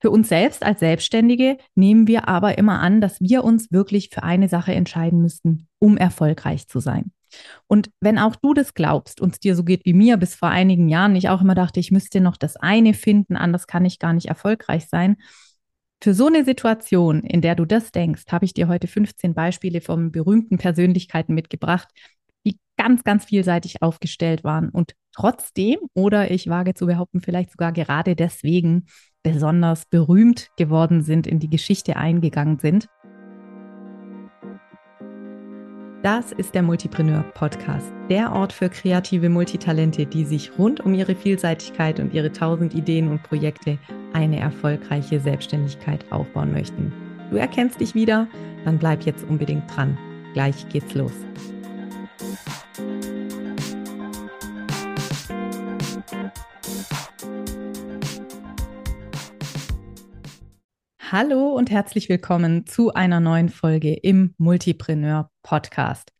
Für 0.00 0.10
uns 0.10 0.28
selbst 0.28 0.64
als 0.64 0.80
Selbstständige 0.80 1.58
nehmen 1.74 2.06
wir 2.06 2.28
aber 2.28 2.56
immer 2.56 2.80
an, 2.80 3.00
dass 3.00 3.20
wir 3.20 3.42
uns 3.42 3.72
wirklich 3.72 4.10
für 4.12 4.22
eine 4.22 4.48
Sache 4.48 4.72
entscheiden 4.72 5.20
müssten, 5.20 5.66
um 5.78 5.96
erfolgreich 5.96 6.68
zu 6.68 6.78
sein. 6.78 7.12
Und 7.66 7.90
wenn 8.00 8.18
auch 8.18 8.36
du 8.36 8.54
das 8.54 8.74
glaubst 8.74 9.20
und 9.20 9.34
es 9.34 9.40
dir 9.40 9.54
so 9.54 9.64
geht 9.64 9.84
wie 9.84 9.92
mir 9.92 10.16
bis 10.16 10.34
vor 10.34 10.48
einigen 10.48 10.88
Jahren, 10.88 11.16
ich 11.16 11.28
auch 11.28 11.42
immer 11.42 11.54
dachte, 11.54 11.80
ich 11.80 11.90
müsste 11.90 12.20
noch 12.20 12.36
das 12.36 12.56
eine 12.56 12.94
finden, 12.94 13.36
anders 13.36 13.66
kann 13.66 13.84
ich 13.84 13.98
gar 13.98 14.12
nicht 14.12 14.26
erfolgreich 14.26 14.86
sein. 14.88 15.16
Für 16.00 16.14
so 16.14 16.26
eine 16.26 16.44
Situation, 16.44 17.24
in 17.24 17.40
der 17.40 17.56
du 17.56 17.64
das 17.64 17.90
denkst, 17.90 18.24
habe 18.30 18.44
ich 18.44 18.54
dir 18.54 18.68
heute 18.68 18.86
15 18.86 19.34
Beispiele 19.34 19.80
von 19.80 20.12
berühmten 20.12 20.56
Persönlichkeiten 20.56 21.34
mitgebracht, 21.34 21.88
die 22.46 22.58
ganz, 22.76 23.02
ganz 23.02 23.24
vielseitig 23.24 23.82
aufgestellt 23.82 24.44
waren 24.44 24.68
und 24.68 24.94
trotzdem, 25.12 25.78
oder 25.94 26.30
ich 26.30 26.48
wage 26.48 26.74
zu 26.74 26.86
behaupten, 26.86 27.20
vielleicht 27.20 27.50
sogar 27.50 27.72
gerade 27.72 28.14
deswegen 28.14 28.86
besonders 29.22 29.84
berühmt 29.86 30.50
geworden 30.56 31.02
sind, 31.02 31.26
in 31.26 31.38
die 31.38 31.50
Geschichte 31.50 31.96
eingegangen 31.96 32.58
sind. 32.58 32.88
Das 36.02 36.30
ist 36.30 36.54
der 36.54 36.62
Multipreneur 36.62 37.24
Podcast, 37.34 37.92
der 38.08 38.32
Ort 38.32 38.52
für 38.52 38.68
kreative 38.68 39.28
Multitalente, 39.28 40.06
die 40.06 40.24
sich 40.24 40.56
rund 40.56 40.80
um 40.80 40.94
ihre 40.94 41.16
Vielseitigkeit 41.16 41.98
und 41.98 42.14
ihre 42.14 42.30
tausend 42.30 42.72
Ideen 42.72 43.10
und 43.10 43.24
Projekte 43.24 43.78
eine 44.12 44.38
erfolgreiche 44.38 45.18
Selbstständigkeit 45.18 46.04
aufbauen 46.12 46.52
möchten. 46.52 46.92
Du 47.30 47.36
erkennst 47.36 47.80
dich 47.80 47.96
wieder? 47.96 48.28
Dann 48.64 48.78
bleib 48.78 49.02
jetzt 49.02 49.24
unbedingt 49.28 49.64
dran. 49.74 49.98
Gleich 50.34 50.68
geht's 50.68 50.94
los. 50.94 51.12
Hallo 61.10 61.54
und 61.54 61.70
herzlich 61.70 62.10
willkommen 62.10 62.66
zu 62.66 62.92
einer 62.92 63.18
neuen 63.18 63.48
Folge 63.48 63.94
im 63.94 64.34
Multipreneur 64.36 65.30
Podcast. 65.42 66.12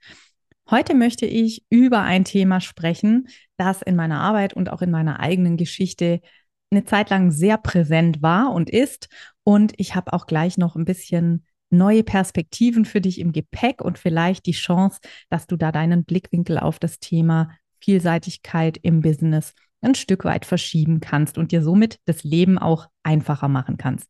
Heute 0.70 0.94
möchte 0.94 1.26
ich 1.26 1.62
über 1.68 2.00
ein 2.00 2.24
Thema 2.24 2.62
sprechen, 2.62 3.28
das 3.58 3.82
in 3.82 3.96
meiner 3.96 4.18
Arbeit 4.18 4.54
und 4.54 4.70
auch 4.70 4.80
in 4.80 4.90
meiner 4.90 5.20
eigenen 5.20 5.58
Geschichte 5.58 6.22
eine 6.70 6.86
Zeit 6.86 7.10
lang 7.10 7.32
sehr 7.32 7.58
präsent 7.58 8.22
war 8.22 8.50
und 8.54 8.70
ist. 8.70 9.10
Und 9.44 9.74
ich 9.76 9.94
habe 9.94 10.14
auch 10.14 10.26
gleich 10.26 10.56
noch 10.56 10.74
ein 10.74 10.86
bisschen 10.86 11.44
neue 11.68 12.02
Perspektiven 12.02 12.86
für 12.86 13.02
dich 13.02 13.20
im 13.20 13.32
Gepäck 13.32 13.82
und 13.82 13.98
vielleicht 13.98 14.46
die 14.46 14.52
Chance, 14.52 15.00
dass 15.28 15.46
du 15.46 15.58
da 15.58 15.70
deinen 15.70 16.06
Blickwinkel 16.06 16.58
auf 16.58 16.78
das 16.78 16.98
Thema 16.98 17.50
Vielseitigkeit 17.78 18.78
im 18.80 19.02
Business 19.02 19.52
ein 19.82 19.94
Stück 19.94 20.24
weit 20.24 20.46
verschieben 20.46 21.00
kannst 21.00 21.36
und 21.36 21.52
dir 21.52 21.62
somit 21.62 22.00
das 22.06 22.24
Leben 22.24 22.56
auch 22.56 22.86
einfacher 23.02 23.48
machen 23.48 23.76
kannst. 23.76 24.08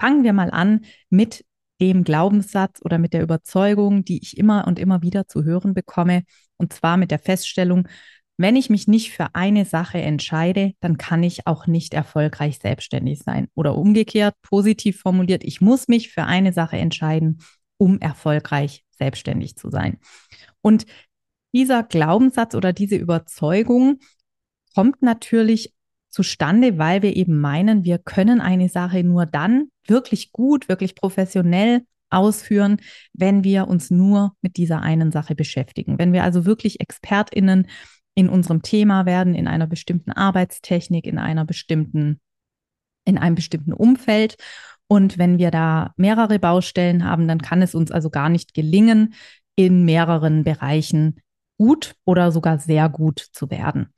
Fangen 0.00 0.24
wir 0.24 0.32
mal 0.32 0.50
an 0.50 0.84
mit 1.10 1.44
dem 1.80 2.04
Glaubenssatz 2.04 2.80
oder 2.82 2.98
mit 2.98 3.12
der 3.12 3.22
Überzeugung, 3.22 4.04
die 4.04 4.20
ich 4.22 4.36
immer 4.36 4.66
und 4.66 4.78
immer 4.78 5.02
wieder 5.02 5.26
zu 5.26 5.44
hören 5.44 5.74
bekomme, 5.74 6.24
und 6.56 6.72
zwar 6.72 6.96
mit 6.96 7.10
der 7.10 7.18
Feststellung, 7.18 7.88
wenn 8.36 8.56
ich 8.56 8.70
mich 8.70 8.88
nicht 8.88 9.12
für 9.12 9.34
eine 9.34 9.66
Sache 9.66 10.00
entscheide, 10.00 10.72
dann 10.80 10.96
kann 10.96 11.22
ich 11.22 11.46
auch 11.46 11.66
nicht 11.66 11.92
erfolgreich 11.92 12.58
selbstständig 12.58 13.18
sein. 13.18 13.48
Oder 13.54 13.76
umgekehrt, 13.76 14.34
positiv 14.40 15.00
formuliert, 15.00 15.44
ich 15.44 15.60
muss 15.60 15.88
mich 15.88 16.10
für 16.10 16.24
eine 16.24 16.54
Sache 16.54 16.78
entscheiden, 16.78 17.40
um 17.76 17.98
erfolgreich 17.98 18.84
selbstständig 18.92 19.56
zu 19.56 19.70
sein. 19.70 19.98
Und 20.62 20.86
dieser 21.52 21.82
Glaubenssatz 21.82 22.54
oder 22.54 22.72
diese 22.72 22.96
Überzeugung 22.96 23.98
kommt 24.74 25.02
natürlich 25.02 25.74
zustande, 26.10 26.78
weil 26.78 27.02
wir 27.02 27.16
eben 27.16 27.40
meinen, 27.40 27.84
wir 27.84 27.98
können 27.98 28.40
eine 28.40 28.68
Sache 28.68 29.02
nur 29.04 29.26
dann 29.26 29.70
wirklich 29.86 30.32
gut, 30.32 30.68
wirklich 30.68 30.94
professionell 30.94 31.82
ausführen, 32.10 32.78
wenn 33.12 33.44
wir 33.44 33.68
uns 33.68 33.90
nur 33.90 34.34
mit 34.42 34.56
dieser 34.56 34.82
einen 34.82 35.12
Sache 35.12 35.34
beschäftigen. 35.34 35.98
Wenn 35.98 36.12
wir 36.12 36.24
also 36.24 36.44
wirklich 36.44 36.80
Expertinnen 36.80 37.68
in 38.14 38.28
unserem 38.28 38.62
Thema 38.62 39.06
werden, 39.06 39.34
in 39.34 39.46
einer 39.46 39.66
bestimmten 39.66 40.10
Arbeitstechnik, 40.10 41.06
in 41.06 41.18
einer 41.18 41.44
bestimmten, 41.44 42.20
in 43.04 43.16
einem 43.16 43.36
bestimmten 43.36 43.72
Umfeld. 43.72 44.36
Und 44.88 45.18
wenn 45.18 45.38
wir 45.38 45.52
da 45.52 45.94
mehrere 45.96 46.40
Baustellen 46.40 47.04
haben, 47.04 47.28
dann 47.28 47.40
kann 47.40 47.62
es 47.62 47.74
uns 47.74 47.92
also 47.92 48.10
gar 48.10 48.28
nicht 48.28 48.54
gelingen, 48.54 49.14
in 49.54 49.84
mehreren 49.84 50.42
Bereichen 50.42 51.20
gut 51.58 51.94
oder 52.04 52.32
sogar 52.32 52.58
sehr 52.58 52.88
gut 52.88 53.20
zu 53.32 53.50
werden. 53.50 53.92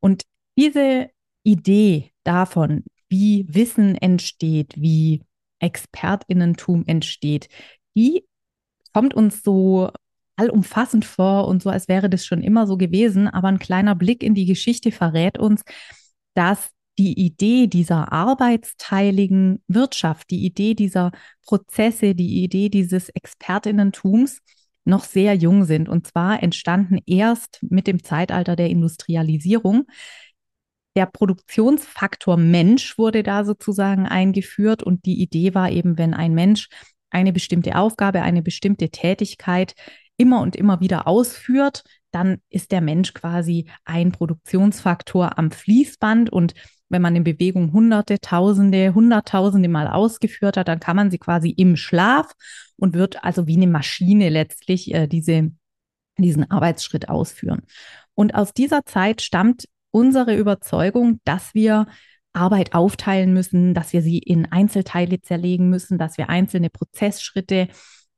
Und 0.00 0.24
diese 0.56 1.08
Idee 1.48 2.10
davon, 2.24 2.84
wie 3.08 3.46
Wissen 3.48 3.94
entsteht, 3.94 4.74
wie 4.76 5.22
Expertinnentum 5.60 6.84
entsteht, 6.86 7.48
die 7.96 8.24
kommt 8.92 9.14
uns 9.14 9.42
so 9.42 9.90
allumfassend 10.36 11.04
vor 11.04 11.48
und 11.48 11.62
so, 11.62 11.70
als 11.70 11.88
wäre 11.88 12.10
das 12.10 12.24
schon 12.26 12.42
immer 12.42 12.66
so 12.66 12.76
gewesen. 12.76 13.28
Aber 13.28 13.48
ein 13.48 13.58
kleiner 13.58 13.94
Blick 13.94 14.22
in 14.22 14.34
die 14.34 14.46
Geschichte 14.46 14.92
verrät 14.92 15.38
uns, 15.38 15.62
dass 16.34 16.70
die 16.98 17.18
Idee 17.18 17.66
dieser 17.66 18.12
arbeitsteiligen 18.12 19.62
Wirtschaft, 19.68 20.30
die 20.30 20.44
Idee 20.44 20.74
dieser 20.74 21.12
Prozesse, 21.46 22.14
die 22.14 22.42
Idee 22.42 22.68
dieses 22.68 23.08
Expertinnentums 23.08 24.40
noch 24.84 25.04
sehr 25.04 25.34
jung 25.34 25.64
sind. 25.64 25.88
Und 25.88 26.06
zwar 26.06 26.42
entstanden 26.42 26.98
erst 27.06 27.60
mit 27.62 27.86
dem 27.86 28.02
Zeitalter 28.02 28.56
der 28.56 28.68
Industrialisierung 28.70 29.86
der 30.98 31.06
Produktionsfaktor 31.06 32.36
Mensch 32.36 32.98
wurde 32.98 33.22
da 33.22 33.44
sozusagen 33.44 34.08
eingeführt 34.08 34.82
und 34.82 35.06
die 35.06 35.22
Idee 35.22 35.54
war 35.54 35.70
eben, 35.70 35.96
wenn 35.96 36.12
ein 36.12 36.34
Mensch 36.34 36.68
eine 37.08 37.32
bestimmte 37.32 37.76
Aufgabe, 37.76 38.22
eine 38.22 38.42
bestimmte 38.42 38.90
Tätigkeit 38.90 39.74
immer 40.16 40.40
und 40.40 40.56
immer 40.56 40.80
wieder 40.80 41.06
ausführt, 41.06 41.84
dann 42.10 42.38
ist 42.48 42.72
der 42.72 42.80
Mensch 42.80 43.14
quasi 43.14 43.70
ein 43.84 44.10
Produktionsfaktor 44.10 45.38
am 45.38 45.52
Fließband 45.52 46.30
und 46.30 46.54
wenn 46.88 47.00
man 47.00 47.14
in 47.14 47.22
Bewegung 47.22 47.72
hunderte, 47.72 48.18
tausende, 48.18 48.92
hunderttausende 48.92 49.68
Mal 49.68 49.86
ausgeführt 49.86 50.56
hat, 50.56 50.66
dann 50.66 50.80
kann 50.80 50.96
man 50.96 51.12
sie 51.12 51.18
quasi 51.18 51.50
im 51.50 51.76
Schlaf 51.76 52.32
und 52.76 52.94
wird 52.94 53.22
also 53.22 53.46
wie 53.46 53.56
eine 53.56 53.68
Maschine 53.68 54.30
letztlich 54.30 54.92
äh, 54.92 55.06
diese, 55.06 55.52
diesen 56.16 56.50
Arbeitsschritt 56.50 57.08
ausführen. 57.08 57.62
Und 58.14 58.34
aus 58.34 58.52
dieser 58.52 58.84
Zeit 58.84 59.22
stammt 59.22 59.68
unsere 59.90 60.36
Überzeugung, 60.36 61.20
dass 61.24 61.54
wir 61.54 61.86
Arbeit 62.32 62.74
aufteilen 62.74 63.32
müssen, 63.32 63.74
dass 63.74 63.92
wir 63.92 64.02
sie 64.02 64.18
in 64.18 64.46
Einzelteile 64.46 65.20
zerlegen 65.20 65.70
müssen, 65.70 65.98
dass 65.98 66.18
wir 66.18 66.28
einzelne 66.28 66.70
Prozessschritte 66.70 67.68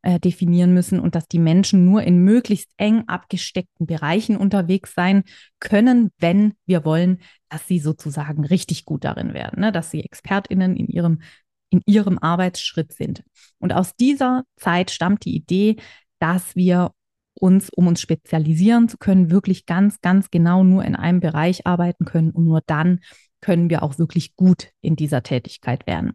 äh, 0.02 0.18
definieren 0.18 0.72
müssen 0.72 0.98
und 0.98 1.14
dass 1.14 1.28
die 1.28 1.38
Menschen 1.38 1.84
nur 1.84 2.02
in 2.02 2.18
möglichst 2.24 2.70
eng 2.76 3.04
abgesteckten 3.06 3.86
Bereichen 3.86 4.36
unterwegs 4.36 4.94
sein 4.94 5.24
können, 5.58 6.10
wenn 6.18 6.54
wir 6.66 6.84
wollen, 6.84 7.18
dass 7.48 7.66
sie 7.66 7.78
sozusagen 7.78 8.44
richtig 8.44 8.84
gut 8.84 9.04
darin 9.04 9.34
werden, 9.34 9.60
ne? 9.60 9.72
dass 9.72 9.90
sie 9.90 10.02
Expertinnen 10.02 10.76
in 10.76 10.86
ihrem, 10.86 11.20
in 11.68 11.82
ihrem 11.86 12.18
Arbeitsschritt 12.18 12.92
sind. 12.92 13.22
Und 13.58 13.72
aus 13.72 13.94
dieser 13.94 14.44
Zeit 14.56 14.90
stammt 14.90 15.24
die 15.24 15.36
Idee, 15.36 15.76
dass 16.18 16.56
wir 16.56 16.92
uns, 17.40 17.70
um 17.70 17.86
uns 17.86 18.00
spezialisieren 18.00 18.88
zu 18.88 18.98
können, 18.98 19.30
wirklich 19.30 19.66
ganz, 19.66 20.00
ganz 20.00 20.30
genau 20.30 20.64
nur 20.64 20.84
in 20.84 20.94
einem 20.94 21.20
Bereich 21.20 21.66
arbeiten 21.66 22.04
können 22.04 22.30
und 22.30 22.44
nur 22.44 22.60
dann 22.66 23.00
können 23.40 23.70
wir 23.70 23.82
auch 23.82 23.98
wirklich 23.98 24.36
gut 24.36 24.68
in 24.80 24.96
dieser 24.96 25.22
Tätigkeit 25.22 25.86
werden. 25.86 26.12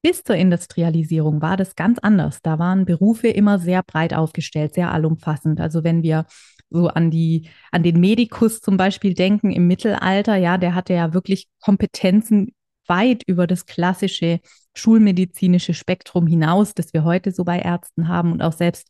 Bis 0.00 0.22
zur 0.22 0.36
Industrialisierung 0.36 1.42
war 1.42 1.56
das 1.56 1.74
ganz 1.74 1.98
anders. 1.98 2.40
Da 2.42 2.58
waren 2.58 2.84
Berufe 2.84 3.28
immer 3.28 3.58
sehr 3.58 3.82
breit 3.82 4.14
aufgestellt, 4.14 4.74
sehr 4.74 4.92
allumfassend. 4.92 5.60
Also 5.60 5.82
wenn 5.82 6.02
wir 6.02 6.24
so 6.70 6.88
an 6.88 7.10
die, 7.10 7.48
an 7.72 7.82
den 7.82 7.98
Medikus 7.98 8.60
zum 8.60 8.76
Beispiel 8.76 9.14
denken 9.14 9.50
im 9.50 9.66
Mittelalter, 9.66 10.36
ja, 10.36 10.56
der 10.56 10.74
hatte 10.74 10.94
ja 10.94 11.14
wirklich 11.14 11.48
Kompetenzen 11.60 12.52
weit 12.86 13.22
über 13.26 13.46
das 13.46 13.66
klassische 13.66 14.40
schulmedizinische 14.74 15.74
Spektrum 15.74 16.26
hinaus, 16.26 16.74
das 16.74 16.92
wir 16.92 17.04
heute 17.04 17.32
so 17.32 17.44
bei 17.44 17.58
Ärzten 17.58 18.08
haben 18.08 18.32
und 18.32 18.42
auch 18.42 18.52
selbst 18.52 18.88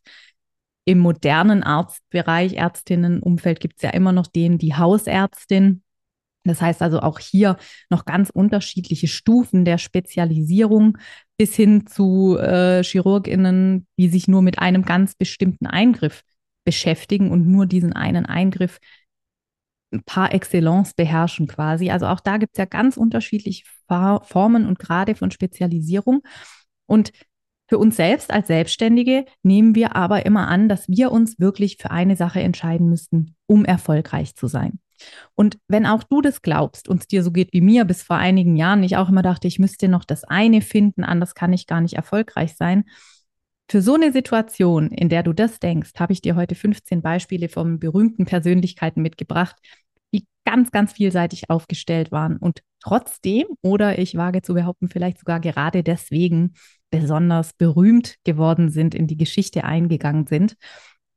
im 0.89 0.97
modernen 0.97 1.61
Arztbereich, 1.61 2.53
Ärztinnenumfeld 2.53 3.59
gibt 3.59 3.75
es 3.77 3.83
ja 3.83 3.91
immer 3.91 4.11
noch 4.11 4.25
den, 4.25 4.57
die 4.57 4.73
Hausärztin. 4.73 5.83
Das 6.45 6.63
heißt 6.63 6.81
also 6.81 7.01
auch 7.01 7.19
hier 7.19 7.57
noch 7.91 8.05
ganz 8.05 8.31
unterschiedliche 8.31 9.07
Stufen 9.07 9.65
der 9.65 9.77
Spezialisierung 9.77 10.97
bis 11.37 11.55
hin 11.55 11.85
zu 11.85 12.39
äh, 12.39 12.83
Chirurginnen, 12.83 13.85
die 13.99 14.09
sich 14.09 14.27
nur 14.27 14.41
mit 14.41 14.57
einem 14.57 14.83
ganz 14.83 15.13
bestimmten 15.13 15.67
Eingriff 15.67 16.23
beschäftigen 16.65 17.29
und 17.29 17.45
nur 17.45 17.67
diesen 17.67 17.93
einen 17.93 18.25
Eingriff 18.25 18.79
par 20.07 20.33
excellence 20.33 20.95
beherrschen 20.95 21.45
quasi. 21.45 21.91
Also 21.91 22.07
auch 22.07 22.19
da 22.19 22.37
gibt 22.37 22.53
es 22.55 22.57
ja 22.57 22.65
ganz 22.65 22.97
unterschiedliche 22.97 23.65
Formen 23.87 24.65
und 24.65 24.79
Grade 24.79 25.13
von 25.13 25.29
Spezialisierung. 25.29 26.21
Und 26.87 27.11
für 27.69 27.77
uns 27.77 27.95
selbst 27.95 28.31
als 28.31 28.47
Selbstständige 28.47 29.25
nehmen 29.43 29.75
wir 29.75 29.95
aber 29.95 30.25
immer 30.25 30.47
an, 30.47 30.67
dass 30.67 30.89
wir 30.89 31.11
uns 31.11 31.39
wirklich 31.39 31.77
für 31.79 31.91
eine 31.91 32.15
Sache 32.15 32.41
entscheiden 32.41 32.89
müssten, 32.89 33.35
um 33.45 33.63
erfolgreich 33.63 34.35
zu 34.35 34.47
sein. 34.47 34.79
Und 35.35 35.59
wenn 35.67 35.85
auch 35.85 36.03
du 36.03 36.21
das 36.21 36.41
glaubst 36.41 36.89
und 36.89 37.01
es 37.01 37.07
dir 37.07 37.23
so 37.23 37.31
geht 37.31 37.53
wie 37.53 37.61
mir 37.61 37.85
bis 37.85 38.01
vor 38.01 38.17
einigen 38.17 38.55
Jahren, 38.55 38.83
ich 38.83 38.97
auch 38.97 39.07
immer 39.07 39.21
dachte, 39.21 39.47
ich 39.47 39.59
müsste 39.59 39.87
noch 39.87 40.03
das 40.03 40.23
eine 40.23 40.61
finden, 40.61 41.03
anders 41.03 41.35
kann 41.35 41.53
ich 41.53 41.67
gar 41.67 41.79
nicht 41.79 41.93
erfolgreich 41.93 42.55
sein. 42.57 42.85
Für 43.69 43.83
so 43.83 43.93
eine 43.93 44.11
Situation, 44.11 44.89
in 44.89 45.09
der 45.09 45.21
du 45.21 45.31
das 45.31 45.59
denkst, 45.59 45.91
habe 45.99 46.11
ich 46.11 46.21
dir 46.21 46.35
heute 46.35 46.55
15 46.55 47.03
Beispiele 47.03 47.49
von 47.49 47.79
berühmten 47.79 48.25
Persönlichkeiten 48.25 49.03
mitgebracht, 49.03 49.55
die 50.11 50.25
ganz, 50.43 50.71
ganz 50.71 50.93
vielseitig 50.93 51.51
aufgestellt 51.51 52.11
waren 52.11 52.37
und 52.37 52.61
trotzdem, 52.81 53.45
oder 53.61 53.99
ich 53.99 54.15
wage 54.15 54.41
zu 54.41 54.55
behaupten, 54.55 54.89
vielleicht 54.89 55.19
sogar 55.19 55.39
gerade 55.39 55.83
deswegen 55.83 56.55
besonders 56.89 57.53
berühmt 57.53 58.15
geworden 58.23 58.69
sind, 58.69 58.95
in 58.95 59.07
die 59.07 59.17
Geschichte 59.17 59.63
eingegangen 59.63 60.27
sind. 60.27 60.55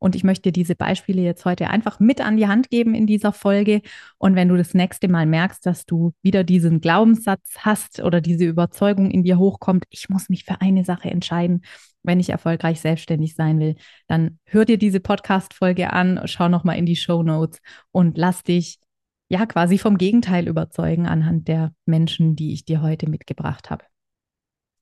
Und 0.03 0.17
ich 0.17 0.25
möchte 0.25 0.51
dir 0.51 0.53
diese 0.53 0.75
Beispiele 0.75 1.23
jetzt 1.23 1.45
heute 1.45 1.71
einfach 1.71 2.01
mit 2.01 2.21
an 2.21 2.37
die 2.37 2.49
Hand 2.49 2.71
geben 2.71 2.93
in 2.93 3.07
dieser 3.07 3.33
Folge. 3.33 3.83
Und 4.19 4.35
wenn 4.35 4.49
du 4.49 4.57
das 4.57 4.75
nächste 4.75 5.07
Mal 5.07 5.27
merkst, 5.27 5.65
dass 5.65 5.87
du 5.87 6.13
wieder 6.23 6.43
diesen 6.43 6.81
Glaubenssatz 6.81 7.55
hast 7.59 8.03
oder 8.03 8.21
diese 8.21 8.45
Überzeugung 8.45 9.13
in 9.13 9.23
dir 9.23 9.39
hochkommt, 9.39 9.85
ich 9.91 10.09
muss 10.09 10.29
mich 10.29 10.45
für 10.45 10.61
eine 10.61 10.85
Sache 10.85 11.09
entscheiden, 11.09 11.63
wenn 12.03 12.19
ich 12.19 12.31
erfolgreich 12.31 12.81
selbstständig 12.81 13.37
sein 13.37 13.61
will, 13.61 13.77
dann 14.09 14.41
hör 14.45 14.65
dir 14.65 14.77
diese 14.77 14.99
Podcast-Folge 14.99 15.93
an, 15.93 16.21
schau 16.25 16.49
nochmal 16.49 16.79
in 16.79 16.87
die 16.87 16.97
Show 16.97 17.23
Notes 17.23 17.61
und 17.93 18.19
lass 18.19 18.43
dich 18.43 18.81
ja 19.29 19.47
quasi 19.47 19.79
vom 19.79 19.99
Gegenteil 19.99 20.49
überzeugen 20.49 21.07
anhand 21.07 21.47
der 21.47 21.75
Menschen, 21.87 22.35
die 22.35 22.53
ich 22.53 22.65
dir 22.65 22.83
heute 22.83 23.09
mitgebracht 23.09 23.71
habe. 23.71 23.92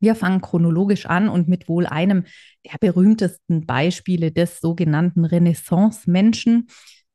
Wir 0.00 0.14
fangen 0.14 0.40
chronologisch 0.40 1.06
an 1.06 1.28
und 1.28 1.46
mit 1.46 1.68
wohl 1.68 1.86
einem 1.86 2.24
der 2.66 2.78
berühmtesten 2.80 3.66
Beispiele 3.66 4.32
des 4.32 4.60
sogenannten 4.60 5.24
Renaissance-Menschen. 5.24 6.68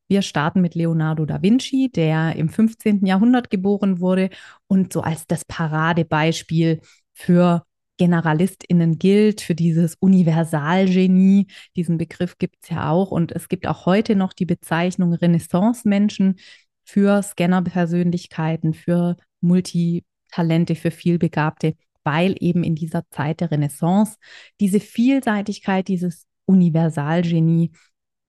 Wir 0.08 0.22
starten 0.22 0.62
mit 0.62 0.76
Leonardo 0.76 1.26
da 1.26 1.42
Vinci, 1.42 1.90
der 1.92 2.36
im 2.36 2.50
15. 2.50 3.06
Jahrhundert 3.08 3.50
geboren 3.50 4.00
wurde 4.00 4.30
und 4.68 4.94
so 4.94 5.02
als 5.02 5.26
das 5.26 5.46
Paradebeispiel 5.46 6.80
für 7.12 7.66
GeneralistInnen 7.98 9.00
gilt, 9.00 9.42
für 9.42 9.56
dieses 9.56 9.96
Universalgenie. 9.96 11.48
Diesen 11.76 11.98
Begriff 11.98 12.38
gibt 12.38 12.58
es 12.62 12.70
ja 12.70 12.92
auch. 12.92 13.10
Und 13.10 13.32
es 13.32 13.50
gibt 13.50 13.66
auch 13.68 13.88
heute 13.88 14.16
noch 14.16 14.34
die 14.34 14.46
Bezeichnung 14.46 15.14
Renaissance-Menschen 15.14 16.36
für 16.84 17.24
Scanner-Persönlichkeiten, 17.24 18.76
für 18.76 19.18
Multitalente, 19.42 20.76
für 20.76 20.92
Vielbegabte 20.92 21.76
weil 22.06 22.36
eben 22.40 22.64
in 22.64 22.76
dieser 22.76 23.10
Zeit 23.10 23.42
der 23.42 23.52
Renaissance 23.52 24.18
diese 24.60 24.80
Vielseitigkeit, 24.80 25.88
dieses 25.88 26.26
Universalgenie 26.46 27.72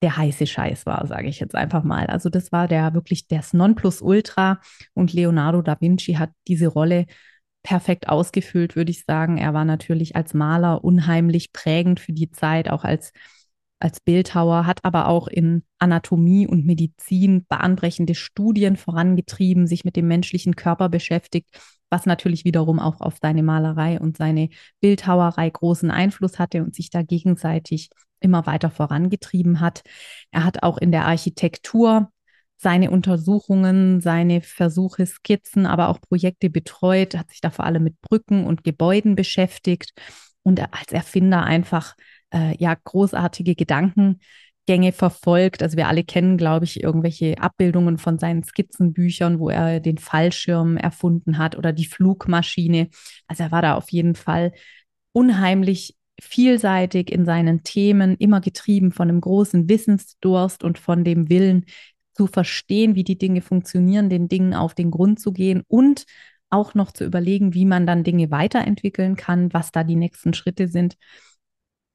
der 0.01 0.17
heiße 0.17 0.45
Scheiß 0.45 0.85
war, 0.85 1.07
sage 1.07 1.27
ich 1.27 1.39
jetzt 1.39 1.55
einfach 1.55 1.83
mal. 1.83 2.07
Also 2.07 2.29
das 2.29 2.51
war 2.51 2.67
der 2.67 2.93
wirklich 2.93 3.27
das 3.27 3.53
Nonplusultra 3.53 4.59
und 4.93 5.13
Leonardo 5.13 5.61
da 5.61 5.77
Vinci 5.79 6.13
hat 6.13 6.31
diese 6.47 6.67
Rolle 6.67 7.05
perfekt 7.63 8.07
ausgefüllt, 8.07 8.75
würde 8.75 8.91
ich 8.91 9.05
sagen. 9.05 9.37
Er 9.37 9.53
war 9.53 9.65
natürlich 9.65 10.15
als 10.15 10.33
Maler 10.33 10.83
unheimlich 10.83 11.51
prägend 11.51 11.99
für 11.99 12.13
die 12.13 12.31
Zeit, 12.31 12.69
auch 12.69 12.83
als 12.83 13.11
als 13.79 13.99
Bildhauer, 13.99 14.65
hat 14.65 14.79
aber 14.83 15.07
auch 15.07 15.27
in 15.27 15.63
Anatomie 15.77 16.47
und 16.47 16.65
Medizin 16.65 17.45
bahnbrechende 17.47 18.15
Studien 18.15 18.75
vorangetrieben, 18.75 19.67
sich 19.67 19.85
mit 19.85 19.95
dem 19.95 20.07
menschlichen 20.07 20.55
Körper 20.55 20.89
beschäftigt, 20.89 21.49
was 21.89 22.05
natürlich 22.05 22.45
wiederum 22.45 22.79
auch 22.79 23.01
auf 23.01 23.17
seine 23.21 23.43
Malerei 23.43 23.99
und 23.99 24.17
seine 24.17 24.49
Bildhauerei 24.81 25.49
großen 25.49 25.91
Einfluss 25.91 26.39
hatte 26.39 26.63
und 26.63 26.75
sich 26.75 26.89
da 26.89 27.01
gegenseitig 27.01 27.89
immer 28.19 28.45
weiter 28.45 28.69
vorangetrieben 28.69 29.59
hat. 29.59 29.83
Er 30.31 30.43
hat 30.43 30.63
auch 30.63 30.77
in 30.77 30.91
der 30.91 31.05
Architektur 31.05 32.09
seine 32.57 32.89
Untersuchungen, 32.89 34.01
seine 34.01 34.41
Versuche, 34.41 35.05
Skizzen, 35.05 35.65
aber 35.67 35.89
auch 35.89 36.01
Projekte 36.01 36.49
betreut, 36.49 37.15
hat 37.15 37.29
sich 37.29 37.39
da 37.41 37.51
vor 37.51 37.65
allem 37.65 37.83
mit 37.83 38.01
Brücken 38.01 38.45
und 38.45 38.63
Gebäuden 38.63 39.15
beschäftigt 39.15 39.93
und 40.41 40.59
als 40.59 40.91
Erfinder 40.91 41.43
einfach 41.43 41.95
äh, 42.33 42.55
ja 42.57 42.73
großartige 42.73 43.55
Gedankengänge 44.67 44.91
verfolgt. 44.91 45.63
Also 45.63 45.77
wir 45.77 45.87
alle 45.87 46.03
kennen, 46.03 46.37
glaube 46.37 46.65
ich, 46.65 46.83
irgendwelche 46.83 47.39
Abbildungen 47.39 47.97
von 47.97 48.19
seinen 48.19 48.43
Skizzenbüchern, 48.43 49.39
wo 49.39 49.49
er 49.49 49.79
den 49.79 49.97
Fallschirm 49.97 50.77
erfunden 50.77 51.37
hat 51.37 51.57
oder 51.57 51.73
die 51.73 51.85
Flugmaschine. 51.85 52.89
Also 53.27 53.43
er 53.43 53.51
war 53.51 53.61
da 53.61 53.75
auf 53.75 53.89
jeden 53.91 54.15
Fall 54.15 54.51
unheimlich 55.13 55.95
vielseitig 56.21 57.11
in 57.11 57.25
seinen 57.25 57.63
Themen, 57.63 58.15
immer 58.17 58.41
getrieben 58.41 58.91
von 58.91 59.09
einem 59.09 59.21
großen 59.21 59.69
Wissensdurst 59.69 60.63
und 60.63 60.77
von 60.77 61.03
dem 61.03 61.29
Willen 61.29 61.65
zu 62.13 62.27
verstehen, 62.27 62.95
wie 62.95 63.03
die 63.03 63.17
Dinge 63.17 63.41
funktionieren, 63.41 64.09
den 64.09 64.27
Dingen 64.27 64.53
auf 64.53 64.73
den 64.73 64.91
Grund 64.91 65.19
zu 65.19 65.31
gehen 65.31 65.63
und 65.67 66.05
auch 66.49 66.73
noch 66.73 66.91
zu 66.91 67.05
überlegen, 67.05 67.53
wie 67.53 67.65
man 67.65 67.85
dann 67.85 68.03
Dinge 68.03 68.31
weiterentwickeln 68.31 69.15
kann, 69.15 69.53
was 69.53 69.71
da 69.71 69.83
die 69.83 69.95
nächsten 69.95 70.33
Schritte 70.33 70.67
sind. 70.67 70.97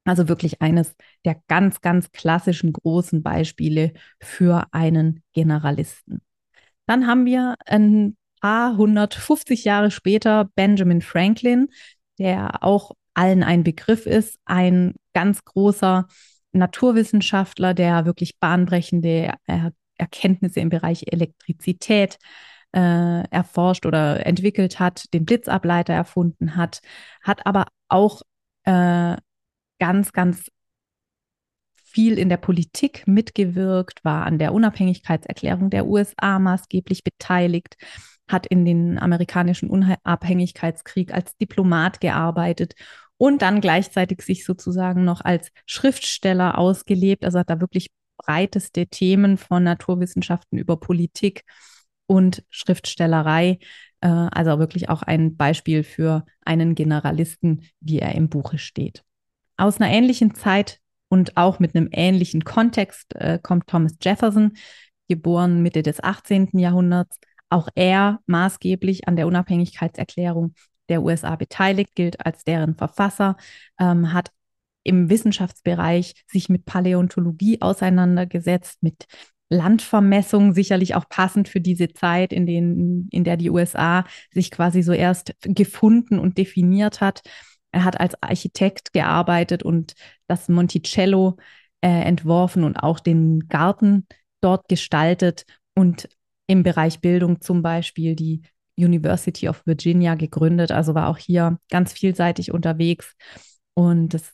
Also 0.05 0.29
wirklich 0.29 0.61
eines 0.61 0.95
der 1.25 1.41
ganz, 1.49 1.81
ganz 1.81 2.11
klassischen 2.11 2.73
großen 2.73 3.23
Beispiele 3.23 3.93
für 4.21 4.67
einen 4.73 5.23
Generalisten. 5.33 6.21
Dann 6.87 7.07
haben 7.07 7.25
wir 7.25 7.55
ein 7.67 8.17
paar 8.41 8.73
150 8.73 9.65
Jahre 9.65 9.91
später 9.91 10.51
Benjamin 10.57 11.03
Franklin, 11.03 11.69
der 12.19 12.63
auch 12.65 12.93
allen 13.15 13.43
ein 13.43 13.63
Begriff 13.63 14.07
ist, 14.07 14.39
ein 14.45 14.95
ganz 15.13 15.45
großer 15.45 16.09
Naturwissenschaftler, 16.53 17.75
der 17.75 18.05
wirklich 18.05 18.39
bahnbrechende 18.39 19.35
er 19.47 19.73
Erkenntnisse 19.97 20.61
im 20.61 20.69
Bereich 20.69 21.05
Elektrizität 21.07 22.19
äh, 22.75 23.23
erforscht 23.29 23.87
oder 23.87 24.27
entwickelt 24.27 24.81
hat, 24.81 25.13
den 25.15 25.25
Blitzableiter 25.25 25.93
erfunden 25.93 26.57
hat, 26.57 26.81
hat 27.23 27.47
aber 27.47 27.67
auch 27.89 28.23
äh, 28.65 29.17
ganz, 29.83 30.13
ganz 30.13 30.49
viel 31.75 32.17
in 32.17 32.29
der 32.29 32.37
Politik 32.37 33.03
mitgewirkt, 33.09 34.05
war 34.05 34.27
an 34.27 34.39
der 34.39 34.55
Unabhängigkeitserklärung 34.55 35.71
der 35.71 35.89
USA 35.89 36.39
maßgeblich 36.39 37.03
beteiligt, 37.03 37.77
hat 38.29 38.47
in 38.47 38.65
den 38.65 39.01
amerikanischen 39.01 39.69
Unabhängigkeitskrieg 39.69 41.13
als 41.13 41.37
Diplomat 41.37 42.01
gearbeitet 42.01 42.75
und 43.17 43.43
dann 43.43 43.61
gleichzeitig 43.61 44.23
sich 44.23 44.45
sozusagen 44.45 45.05
noch 45.05 45.21
als 45.21 45.51
Schriftsteller 45.67 46.59
ausgelebt. 46.59 47.25
Also 47.25 47.41
hat 47.41 47.51
da 47.51 47.61
wirklich 47.61 47.89
breiteste 48.19 48.87
Themen 48.87 49.37
von 49.37 49.65
Naturwissenschaften 49.65 50.59
über 50.59 50.79
Politik 50.79 51.43
und 52.07 52.45
Schriftstellerei. 52.51 53.59
Äh, 54.01 54.07
also 54.07 54.61
wirklich 54.61 54.89
auch 54.89 55.03
ein 55.03 55.37
Beispiel 55.37 55.83
für 55.83 56.25
einen 56.45 56.77
Generalisten, 56.77 57.63
wie 57.81 57.99
er 57.99 58.15
im 58.15 58.29
Buche 58.29 58.59
steht. 58.59 59.03
Aus 59.63 59.81
einer 59.81 59.93
ähnlichen 59.93 60.35
Zeit 60.35 60.81
und 61.09 61.37
auch 61.37 61.61
mit 61.61 61.77
einem 61.77 61.89
ähnlichen 61.93 62.43
Kontext 62.43 63.15
äh, 63.15 63.39
kommt 63.41 63.69
Thomas 63.69 63.95
Jefferson, 64.03 64.55
geboren 65.09 65.63
Mitte 65.63 65.85
des 65.85 66.03
18. 66.03 66.59
Jahrhunderts. 66.59 67.17
Auch 67.49 67.69
er 67.77 68.19
maßgeblich 68.27 69.07
an 69.07 69.15
der 69.15 69.29
Unabhängigkeitserklärung 69.29 70.55
der 70.89 71.05
USA 71.05 71.37
beteiligt, 71.37 71.95
gilt 71.95 72.27
als 72.27 72.43
deren 72.43 72.75
Verfasser, 72.75 73.37
ähm, 73.79 74.13
hat 74.13 74.33
im 74.83 75.09
Wissenschaftsbereich 75.09 76.15
sich 76.27 76.49
mit 76.49 76.65
Paläontologie 76.65 77.63
auseinandergesetzt, 77.63 78.83
mit 78.83 79.07
Landvermessung, 79.49 80.55
sicherlich 80.55 80.97
auch 80.97 81.09
passend 81.09 81.49
für 81.49 81.61
diese 81.61 81.93
Zeit, 81.93 82.33
in, 82.33 82.47
den, 82.47 83.07
in 83.13 83.23
der 83.23 83.37
die 83.37 83.51
USA 83.51 84.07
sich 84.33 84.51
quasi 84.51 84.83
so 84.83 84.93
erst 84.93 85.37
gefunden 85.43 86.19
und 86.19 86.37
definiert 86.37 87.01
hat. 87.01 87.23
Er 87.73 87.85
hat 87.85 88.01
als 88.01 88.15
Architekt 88.23 88.93
gearbeitet 88.93 89.63
und 89.63 89.95
das 90.29 90.49
Monticello 90.49 91.37
äh, 91.81 91.89
entworfen 91.89 92.65
und 92.65 92.77
auch 92.77 93.01
den 93.01 93.49
Garten 93.49 94.07
dort 94.41 94.69
gestaltet 94.69 95.45
und 95.75 96.09
im 96.47 96.63
Bereich 96.63 97.01
Bildung 97.01 97.41
zum 97.41 97.63
Beispiel 97.63 98.15
die 98.15 98.43
University 98.77 99.49
of 99.49 99.63
Virginia 99.67 100.15
gegründet. 100.15 100.71
Also 100.71 100.95
war 100.95 101.09
auch 101.09 101.19
hier 101.19 101.59
ganz 101.71 101.93
vielseitig 101.93 102.53
unterwegs. 102.53 103.15
Und 103.75 104.15
das 104.15 104.33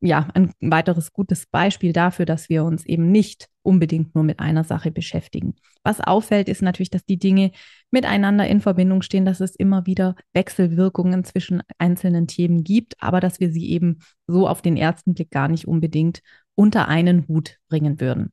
ja, 0.00 0.28
ein 0.34 0.52
weiteres 0.60 1.12
gutes 1.12 1.46
Beispiel 1.46 1.92
dafür, 1.92 2.26
dass 2.26 2.48
wir 2.48 2.64
uns 2.64 2.84
eben 2.84 3.10
nicht 3.10 3.48
unbedingt 3.62 4.14
nur 4.14 4.24
mit 4.24 4.40
einer 4.40 4.62
Sache 4.62 4.90
beschäftigen. 4.90 5.54
Was 5.82 6.00
auffällt, 6.00 6.48
ist 6.48 6.62
natürlich, 6.62 6.90
dass 6.90 7.04
die 7.04 7.18
Dinge 7.18 7.50
miteinander 7.90 8.46
in 8.46 8.60
Verbindung 8.60 9.02
stehen, 9.02 9.24
dass 9.24 9.40
es 9.40 9.56
immer 9.56 9.86
wieder 9.86 10.14
Wechselwirkungen 10.34 11.24
zwischen 11.24 11.62
einzelnen 11.78 12.26
Themen 12.26 12.62
gibt, 12.62 12.94
aber 13.02 13.20
dass 13.20 13.40
wir 13.40 13.50
sie 13.50 13.70
eben 13.70 14.00
so 14.26 14.46
auf 14.46 14.62
den 14.62 14.76
ersten 14.76 15.14
Blick 15.14 15.30
gar 15.30 15.48
nicht 15.48 15.66
unbedingt 15.66 16.20
unter 16.54 16.88
einen 16.88 17.26
Hut 17.26 17.58
bringen 17.68 18.00
würden. 18.00 18.30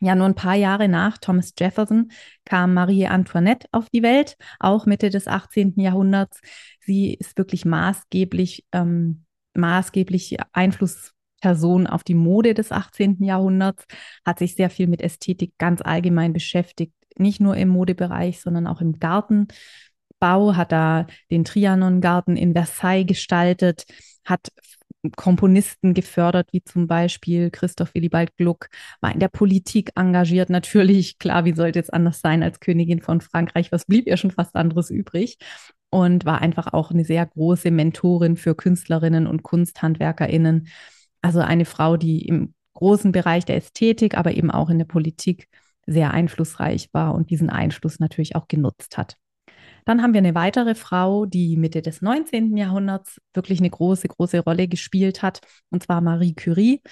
Ja, 0.00 0.14
nur 0.14 0.26
ein 0.26 0.34
paar 0.36 0.54
Jahre 0.54 0.88
nach 0.88 1.18
Thomas 1.18 1.52
Jefferson 1.58 2.12
kam 2.44 2.72
Marie 2.72 3.08
Antoinette 3.08 3.66
auf 3.72 3.90
die 3.90 4.02
Welt, 4.02 4.36
auch 4.60 4.86
Mitte 4.86 5.10
des 5.10 5.26
18. 5.26 5.74
Jahrhunderts. 5.76 6.40
Sie 6.80 7.14
ist 7.14 7.36
wirklich 7.36 7.64
maßgeblich 7.64 8.64
ähm, 8.72 9.24
maßgeblich 9.58 10.36
Einflussperson 10.52 11.86
auf 11.86 12.04
die 12.04 12.14
Mode 12.14 12.54
des 12.54 12.72
18. 12.72 13.22
Jahrhunderts, 13.22 13.84
hat 14.24 14.38
sich 14.38 14.54
sehr 14.54 14.70
viel 14.70 14.86
mit 14.86 15.02
Ästhetik 15.02 15.52
ganz 15.58 15.82
allgemein 15.82 16.32
beschäftigt, 16.32 16.94
nicht 17.18 17.40
nur 17.40 17.56
im 17.56 17.68
Modebereich, 17.68 18.40
sondern 18.40 18.66
auch 18.66 18.80
im 18.80 18.98
Gartenbau, 18.98 20.54
hat 20.54 20.72
da 20.72 21.06
den 21.30 21.44
Trianon-Garten 21.44 22.36
in 22.36 22.54
Versailles 22.54 23.06
gestaltet, 23.06 23.84
hat 24.24 24.50
Komponisten 25.16 25.94
gefördert, 25.94 26.48
wie 26.52 26.62
zum 26.62 26.86
Beispiel 26.86 27.50
Christoph 27.50 27.94
Willibald 27.94 28.36
Gluck, 28.36 28.68
war 29.00 29.12
in 29.12 29.20
der 29.20 29.28
Politik 29.28 29.92
engagiert. 29.94 30.50
Natürlich, 30.50 31.18
klar, 31.18 31.44
wie 31.44 31.54
sollte 31.54 31.78
es 31.78 31.90
anders 31.90 32.20
sein 32.20 32.42
als 32.42 32.60
Königin 32.60 33.00
von 33.00 33.20
Frankreich? 33.20 33.70
Was 33.70 33.84
blieb 33.84 34.06
ihr 34.06 34.16
schon 34.16 34.32
fast 34.32 34.56
anderes 34.56 34.90
übrig? 34.90 35.38
Und 35.90 36.26
war 36.26 36.42
einfach 36.42 36.72
auch 36.72 36.90
eine 36.90 37.04
sehr 37.04 37.24
große 37.24 37.70
Mentorin 37.70 38.36
für 38.36 38.54
Künstlerinnen 38.54 39.26
und 39.26 39.42
KunsthandwerkerInnen. 39.42 40.68
Also 41.22 41.40
eine 41.40 41.64
Frau, 41.64 41.96
die 41.96 42.26
im 42.26 42.54
großen 42.74 43.10
Bereich 43.10 43.44
der 43.44 43.56
Ästhetik, 43.56 44.16
aber 44.16 44.32
eben 44.32 44.50
auch 44.50 44.70
in 44.70 44.78
der 44.78 44.84
Politik 44.84 45.48
sehr 45.86 46.12
einflussreich 46.12 46.90
war 46.92 47.14
und 47.14 47.30
diesen 47.30 47.50
Einfluss 47.50 47.98
natürlich 47.98 48.36
auch 48.36 48.46
genutzt 48.46 48.98
hat. 48.98 49.16
Dann 49.84 50.02
haben 50.02 50.12
wir 50.12 50.18
eine 50.18 50.34
weitere 50.34 50.74
Frau, 50.74 51.24
die 51.24 51.56
Mitte 51.56 51.80
des 51.80 52.02
19. 52.02 52.58
Jahrhunderts 52.58 53.22
wirklich 53.32 53.58
eine 53.58 53.70
große, 53.70 54.06
große 54.06 54.40
Rolle 54.40 54.68
gespielt 54.68 55.22
hat, 55.22 55.40
und 55.70 55.82
zwar 55.82 56.02
Marie 56.02 56.34
Curie, 56.34 56.82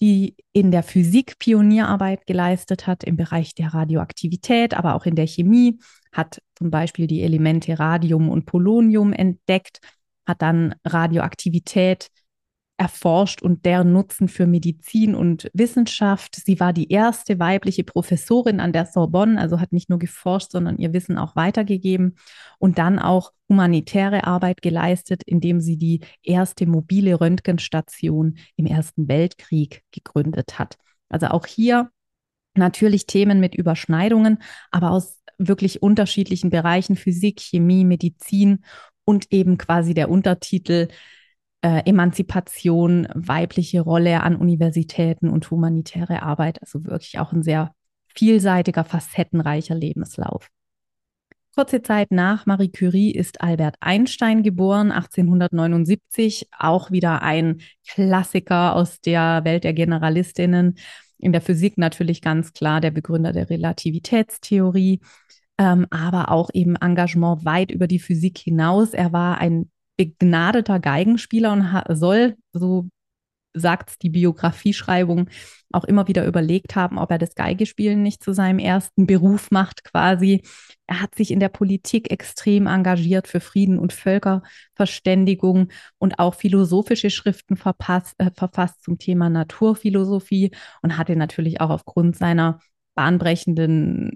die 0.00 0.36
in 0.52 0.70
der 0.70 0.82
Physik 0.82 1.38
Pionierarbeit 1.38 2.26
geleistet 2.26 2.86
hat 2.86 3.04
im 3.04 3.16
Bereich 3.16 3.54
der 3.54 3.74
Radioaktivität, 3.74 4.72
aber 4.72 4.94
auch 4.94 5.04
in 5.04 5.16
der 5.16 5.26
Chemie, 5.26 5.78
hat 6.16 6.42
zum 6.54 6.70
Beispiel 6.70 7.06
die 7.06 7.22
Elemente 7.22 7.78
Radium 7.78 8.28
und 8.28 8.46
Polonium 8.46 9.12
entdeckt, 9.12 9.80
hat 10.26 10.42
dann 10.42 10.74
Radioaktivität 10.84 12.08
erforscht 12.78 13.40
und 13.40 13.64
deren 13.64 13.92
Nutzen 13.92 14.28
für 14.28 14.46
Medizin 14.46 15.14
und 15.14 15.50
Wissenschaft. 15.54 16.36
Sie 16.36 16.60
war 16.60 16.72
die 16.72 16.90
erste 16.90 17.38
weibliche 17.38 17.84
Professorin 17.84 18.60
an 18.60 18.72
der 18.72 18.84
Sorbonne, 18.86 19.40
also 19.40 19.60
hat 19.60 19.72
nicht 19.72 19.88
nur 19.88 19.98
geforscht, 19.98 20.50
sondern 20.52 20.76
ihr 20.76 20.92
Wissen 20.92 21.16
auch 21.16 21.36
weitergegeben 21.36 22.16
und 22.58 22.78
dann 22.78 22.98
auch 22.98 23.32
humanitäre 23.48 24.24
Arbeit 24.24 24.60
geleistet, 24.60 25.22
indem 25.24 25.60
sie 25.60 25.78
die 25.78 26.00
erste 26.22 26.66
mobile 26.66 27.18
Röntgenstation 27.18 28.36
im 28.56 28.66
Ersten 28.66 29.08
Weltkrieg 29.08 29.82
gegründet 29.90 30.58
hat. 30.58 30.76
Also 31.08 31.28
auch 31.28 31.46
hier 31.46 31.90
natürlich 32.56 33.06
Themen 33.06 33.40
mit 33.40 33.54
Überschneidungen, 33.54 34.38
aber 34.70 34.90
aus 34.90 35.20
wirklich 35.38 35.82
unterschiedlichen 35.82 36.50
Bereichen 36.50 36.96
Physik, 36.96 37.40
Chemie, 37.40 37.84
Medizin 37.84 38.64
und 39.04 39.32
eben 39.32 39.58
quasi 39.58 39.94
der 39.94 40.10
Untertitel 40.10 40.88
äh, 41.62 41.82
Emanzipation, 41.84 43.08
weibliche 43.14 43.80
Rolle 43.80 44.22
an 44.22 44.36
Universitäten 44.36 45.28
und 45.28 45.50
humanitäre 45.50 46.22
Arbeit. 46.22 46.60
Also 46.62 46.84
wirklich 46.84 47.18
auch 47.18 47.32
ein 47.32 47.42
sehr 47.42 47.72
vielseitiger, 48.14 48.84
facettenreicher 48.84 49.74
Lebenslauf. 49.74 50.48
Kurze 51.54 51.80
Zeit 51.80 52.10
nach 52.10 52.44
Marie 52.44 52.70
Curie 52.70 53.10
ist 53.12 53.40
Albert 53.40 53.76
Einstein 53.80 54.42
geboren, 54.42 54.92
1879, 54.92 56.48
auch 56.58 56.90
wieder 56.90 57.22
ein 57.22 57.62
Klassiker 57.88 58.74
aus 58.74 59.00
der 59.00 59.42
Welt 59.44 59.64
der 59.64 59.72
Generalistinnen. 59.72 60.76
In 61.18 61.32
der 61.32 61.40
Physik 61.40 61.78
natürlich 61.78 62.20
ganz 62.20 62.52
klar 62.52 62.80
der 62.80 62.90
Begründer 62.90 63.32
der 63.32 63.48
Relativitätstheorie, 63.48 65.00
ähm, 65.58 65.86
aber 65.90 66.30
auch 66.30 66.50
eben 66.52 66.76
Engagement 66.76 67.44
weit 67.44 67.70
über 67.70 67.86
die 67.86 67.98
Physik 67.98 68.38
hinaus. 68.38 68.92
Er 68.92 69.12
war 69.12 69.38
ein 69.38 69.70
begnadeter 69.96 70.78
Geigenspieler 70.78 71.52
und 71.52 71.96
soll, 71.96 72.36
so 72.52 72.88
sagt 73.58 74.02
die 74.02 74.10
Biografieschreibung, 74.10 75.28
auch 75.72 75.84
immer 75.84 76.06
wieder 76.08 76.26
überlegt 76.26 76.76
haben, 76.76 76.98
ob 76.98 77.10
er 77.10 77.18
das 77.18 77.34
Geigespielen 77.34 78.02
nicht 78.02 78.22
zu 78.22 78.32
seinem 78.32 78.58
ersten 78.58 79.06
Beruf 79.06 79.50
macht 79.50 79.84
quasi. 79.84 80.42
Er 80.86 81.00
hat 81.00 81.14
sich 81.14 81.30
in 81.30 81.40
der 81.40 81.48
Politik 81.48 82.10
extrem 82.10 82.66
engagiert 82.66 83.26
für 83.26 83.40
Frieden 83.40 83.78
und 83.78 83.92
Völkerverständigung 83.92 85.68
und 85.98 86.18
auch 86.18 86.34
philosophische 86.34 87.10
Schriften 87.10 87.56
verpasst, 87.56 88.14
äh, 88.18 88.30
verfasst 88.32 88.82
zum 88.84 88.98
Thema 88.98 89.28
Naturphilosophie 89.28 90.52
und 90.82 90.96
hatte 90.96 91.16
natürlich 91.16 91.60
auch 91.60 91.70
aufgrund 91.70 92.16
seiner 92.16 92.60
bahnbrechenden 92.94 94.12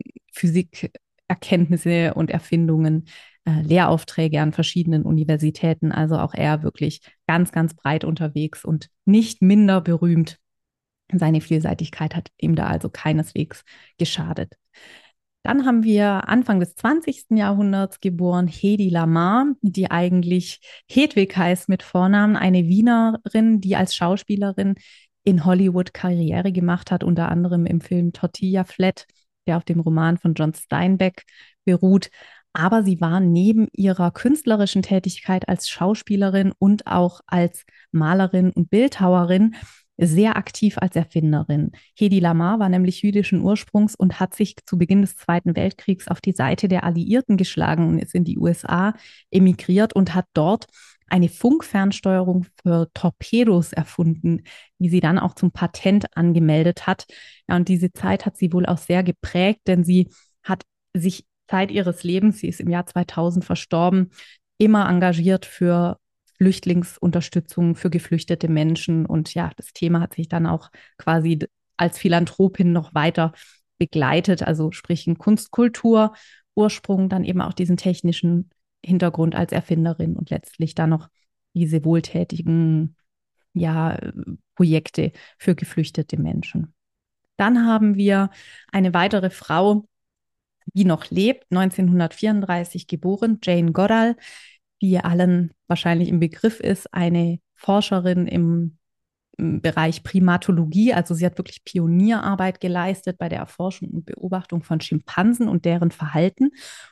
Physikerkenntnisse 1.30 2.14
und 2.14 2.30
Erfindungen 2.30 3.06
äh, 3.44 3.62
Lehraufträge 3.62 4.40
an 4.40 4.52
verschiedenen 4.52 5.02
Universitäten. 5.02 5.92
Also 5.92 6.18
auch 6.18 6.34
er 6.34 6.62
wirklich 6.62 7.00
ganz, 7.26 7.52
ganz 7.52 7.74
breit 7.74 8.04
unterwegs 8.04 8.64
und 8.64 8.88
nicht 9.04 9.42
minder 9.42 9.80
berühmt. 9.80 10.38
Seine 11.12 11.40
Vielseitigkeit 11.40 12.14
hat 12.14 12.28
ihm 12.38 12.54
da 12.54 12.66
also 12.66 12.88
keineswegs 12.88 13.64
geschadet. 13.98 14.54
Dann 15.42 15.64
haben 15.64 15.82
wir 15.84 16.28
Anfang 16.28 16.60
des 16.60 16.74
20. 16.74 17.30
Jahrhunderts 17.30 18.00
geboren 18.00 18.46
Hedi 18.46 18.90
Lamar, 18.90 19.46
die 19.62 19.90
eigentlich 19.90 20.60
Hedwig 20.86 21.34
heißt 21.34 21.68
mit 21.68 21.82
Vornamen, 21.82 22.36
eine 22.36 22.66
Wienerin, 22.66 23.60
die 23.60 23.74
als 23.74 23.94
Schauspielerin 23.94 24.74
in 25.24 25.46
Hollywood 25.46 25.94
Karriere 25.94 26.52
gemacht 26.52 26.90
hat, 26.90 27.04
unter 27.04 27.30
anderem 27.30 27.64
im 27.64 27.80
Film 27.80 28.12
Tortilla 28.12 28.64
Flat, 28.64 29.06
der 29.46 29.56
auf 29.56 29.64
dem 29.64 29.80
Roman 29.80 30.18
von 30.18 30.34
John 30.34 30.54
Steinbeck 30.54 31.24
beruht. 31.64 32.10
Aber 32.52 32.82
sie 32.82 33.00
war 33.00 33.20
neben 33.20 33.68
ihrer 33.72 34.10
künstlerischen 34.10 34.82
Tätigkeit 34.82 35.48
als 35.48 35.68
Schauspielerin 35.68 36.52
und 36.58 36.86
auch 36.86 37.20
als 37.26 37.64
Malerin 37.92 38.50
und 38.50 38.70
Bildhauerin 38.70 39.54
sehr 40.00 40.36
aktiv 40.36 40.78
als 40.78 40.96
Erfinderin. 40.96 41.72
Hedi 41.94 42.20
Lamar 42.20 42.58
war 42.58 42.68
nämlich 42.68 43.02
jüdischen 43.02 43.40
Ursprungs 43.40 43.94
und 43.94 44.18
hat 44.18 44.34
sich 44.34 44.56
zu 44.64 44.78
Beginn 44.78 45.02
des 45.02 45.16
Zweiten 45.16 45.54
Weltkriegs 45.54 46.08
auf 46.08 46.20
die 46.20 46.32
Seite 46.32 46.68
der 46.68 46.84
Alliierten 46.84 47.36
geschlagen 47.36 47.86
und 47.86 47.98
ist 47.98 48.14
in 48.14 48.24
die 48.24 48.38
USA 48.38 48.94
emigriert 49.30 49.94
und 49.94 50.14
hat 50.14 50.26
dort 50.32 50.66
eine 51.10 51.28
Funkfernsteuerung 51.28 52.46
für 52.62 52.88
Torpedos 52.94 53.72
erfunden, 53.72 54.42
die 54.78 54.88
sie 54.88 55.00
dann 55.00 55.18
auch 55.18 55.34
zum 55.34 55.50
Patent 55.50 56.16
angemeldet 56.16 56.86
hat. 56.86 57.06
Ja, 57.48 57.56
und 57.56 57.68
diese 57.68 57.92
Zeit 57.92 58.26
hat 58.26 58.36
sie 58.36 58.52
wohl 58.52 58.66
auch 58.66 58.78
sehr 58.78 59.02
geprägt, 59.02 59.60
denn 59.66 59.84
sie 59.84 60.08
hat 60.42 60.62
sich 60.94 61.24
Zeit 61.48 61.70
ihres 61.70 62.04
Lebens, 62.04 62.38
sie 62.38 62.48
ist 62.48 62.60
im 62.60 62.70
Jahr 62.70 62.86
2000 62.86 63.44
verstorben, 63.44 64.10
immer 64.58 64.88
engagiert 64.88 65.46
für 65.46 65.98
Flüchtlingsunterstützung 66.36 67.74
für 67.74 67.90
geflüchtete 67.90 68.48
Menschen. 68.48 69.04
Und 69.04 69.34
ja, 69.34 69.50
das 69.56 69.72
Thema 69.72 70.00
hat 70.00 70.14
sich 70.14 70.28
dann 70.28 70.46
auch 70.46 70.70
quasi 70.96 71.40
als 71.76 71.98
Philanthropin 71.98 72.72
noch 72.72 72.94
weiter 72.94 73.32
begleitet, 73.78 74.42
also 74.42 74.70
sprich 74.70 75.06
ein 75.06 75.18
Kunstkultur, 75.18 76.14
Ursprung, 76.54 77.08
dann 77.08 77.24
eben 77.24 77.40
auch 77.40 77.54
diesen 77.54 77.76
technischen 77.76 78.50
Hintergrund 78.84 79.34
als 79.34 79.52
Erfinderin 79.52 80.16
und 80.16 80.30
letztlich 80.30 80.74
dann 80.74 80.90
noch 80.90 81.08
diese 81.54 81.84
wohltätigen 81.84 82.96
ja, 83.52 83.98
Projekte 84.54 85.12
für 85.38 85.54
geflüchtete 85.54 86.18
Menschen. 86.20 86.74
Dann 87.36 87.66
haben 87.66 87.96
wir 87.96 88.30
eine 88.70 88.94
weitere 88.94 89.30
Frau, 89.30 89.86
die 90.66 90.84
noch 90.84 91.10
lebt, 91.10 91.46
1934 91.50 92.86
geboren, 92.86 93.38
Jane 93.42 93.72
Goodall, 93.72 94.16
die 94.82 94.98
allen 94.98 95.52
wahrscheinlich 95.66 96.08
im 96.08 96.20
Begriff 96.20 96.60
ist, 96.60 96.92
eine 96.92 97.38
Forscherin 97.54 98.26
im, 98.26 98.78
Bereich 99.40 100.02
Primatologie. 100.02 100.92
Also 100.94 101.14
sie 101.14 101.26
hat 101.26 101.38
wirklich 101.38 101.64
Pionierarbeit 101.64 102.60
geleistet 102.60 103.18
bei 103.18 103.28
der 103.28 103.38
Erforschung 103.38 103.88
und 103.88 104.06
Beobachtung 104.06 104.62
von 104.62 104.80
Schimpansen 104.80 105.48
und 105.48 105.64
deren 105.64 105.90
Verhalten. 105.90 106.50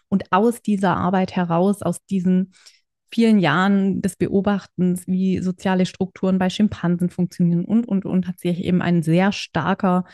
Und 0.08 0.32
aus 0.32 0.62
dieser 0.62 0.96
Arbeit 0.96 1.36
heraus, 1.36 1.82
aus 1.82 2.04
diesen 2.06 2.52
vielen 3.10 3.38
Jahren 3.38 4.02
des 4.02 4.16
Beobachtens, 4.16 5.06
wie 5.06 5.38
soziale 5.40 5.86
Strukturen 5.86 6.38
bei 6.38 6.50
Schimpansen 6.50 7.10
funktionieren 7.10 7.64
und, 7.64 7.86
und, 7.86 8.04
und, 8.04 8.28
hat 8.28 8.38
sich 8.38 8.62
eben 8.62 8.82
ein 8.82 9.02
sehr 9.02 9.32
starker 9.32 10.04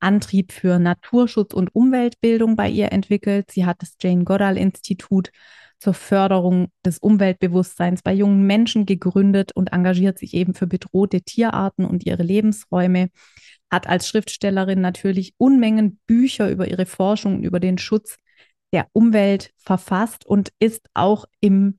Antrieb 0.00 0.52
für 0.52 0.78
Naturschutz 0.78 1.52
und 1.52 1.74
Umweltbildung 1.74 2.56
bei 2.56 2.68
ihr 2.68 2.90
entwickelt. 2.90 3.50
Sie 3.50 3.66
hat 3.66 3.82
das 3.82 3.96
Jane 4.00 4.24
Goodall 4.24 4.56
Institut 4.56 5.30
zur 5.80 5.94
Förderung 5.94 6.68
des 6.84 6.98
Umweltbewusstseins 6.98 8.02
bei 8.02 8.12
jungen 8.12 8.46
Menschen 8.46 8.86
gegründet 8.86 9.52
und 9.52 9.72
engagiert 9.72 10.18
sich 10.18 10.34
eben 10.34 10.54
für 10.54 10.66
bedrohte 10.66 11.22
Tierarten 11.22 11.84
und 11.84 12.04
ihre 12.04 12.22
Lebensräume. 12.22 13.08
Hat 13.70 13.86
als 13.86 14.06
Schriftstellerin 14.08 14.80
natürlich 14.80 15.34
Unmengen 15.38 15.98
Bücher 16.06 16.50
über 16.50 16.68
ihre 16.68 16.86
Forschung 16.86 17.36
und 17.36 17.44
über 17.44 17.60
den 17.60 17.78
Schutz 17.78 18.16
der 18.72 18.88
Umwelt 18.92 19.52
verfasst 19.56 20.26
und 20.26 20.52
ist 20.58 20.86
auch 20.94 21.24
im 21.40 21.78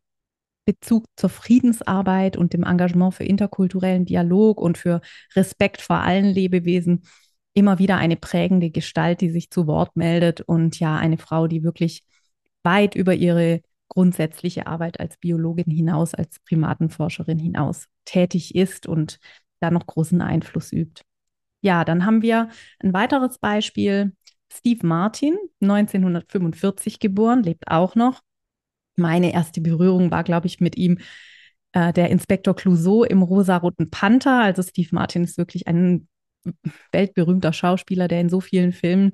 Bezug 0.66 1.06
zur 1.16 1.30
Friedensarbeit 1.30 2.38
und 2.38 2.54
dem 2.54 2.64
Engagement 2.64 3.14
für 3.14 3.24
interkulturellen 3.24 4.06
Dialog 4.06 4.60
und 4.60 4.78
für 4.78 5.02
Respekt 5.36 5.82
vor 5.82 5.98
allen 5.98 6.26
Lebewesen 6.26 7.04
immer 7.54 7.80
wieder 7.80 7.98
eine 7.98 8.16
prägende 8.16 8.72
Gestalt, 8.72 9.22
die 9.22 9.30
sich 9.30 9.50
zu 9.50 9.68
Wort 9.68 9.96
meldet 9.96 10.42
und 10.42 10.80
ja, 10.80 10.98
eine 10.98 11.18
Frau, 11.18 11.48
die 11.48 11.64
wirklich 11.64 12.04
weit 12.64 12.96
über 12.96 13.14
ihre 13.14 13.62
grundsätzliche 13.92 14.68
Arbeit 14.68 15.02
als 15.02 15.18
Biologin 15.18 15.70
hinaus, 15.70 16.14
als 16.14 16.40
Primatenforscherin 16.40 17.40
hinaus 17.40 17.88
tätig 18.06 18.56
ist 18.56 18.88
und 18.88 19.20
da 19.60 19.70
noch 19.70 19.86
großen 19.86 20.22
Einfluss 20.22 20.72
übt. 20.72 21.04
Ja, 21.62 21.84
dann 21.84 22.06
haben 22.06 22.22
wir 22.22 22.48
ein 22.80 22.94
weiteres 22.94 23.38
Beispiel, 23.38 24.14
Steve 24.52 24.88
Martin, 24.88 25.38
1945 25.60 27.00
geboren, 27.00 27.44
lebt 27.44 27.68
auch 27.68 27.96
noch. 27.96 28.22
Meine 28.96 29.34
erste 29.34 29.60
Berührung 29.60 30.10
war, 30.10 30.24
glaube 30.24 30.48
ich, 30.48 30.62
mit 30.62 30.78
ihm 30.78 30.98
äh, 31.74 31.92
der 31.92 32.10
Inspektor 32.12 32.56
Clouseau 32.56 33.04
im 33.04 33.22
Rosaroten 33.22 33.90
Panther. 33.90 34.42
Also 34.42 34.64
Steve 34.64 34.90
Martin 34.94 35.26
ist 35.26 35.38
wirklich 35.38 35.68
ein 35.68 36.08
weltberühmter 36.94 37.52
Schauspieler, 37.52 38.08
der 38.08 38.22
in 38.22 38.30
so 38.30 38.40
vielen 38.40 38.72
Filmen 38.72 39.12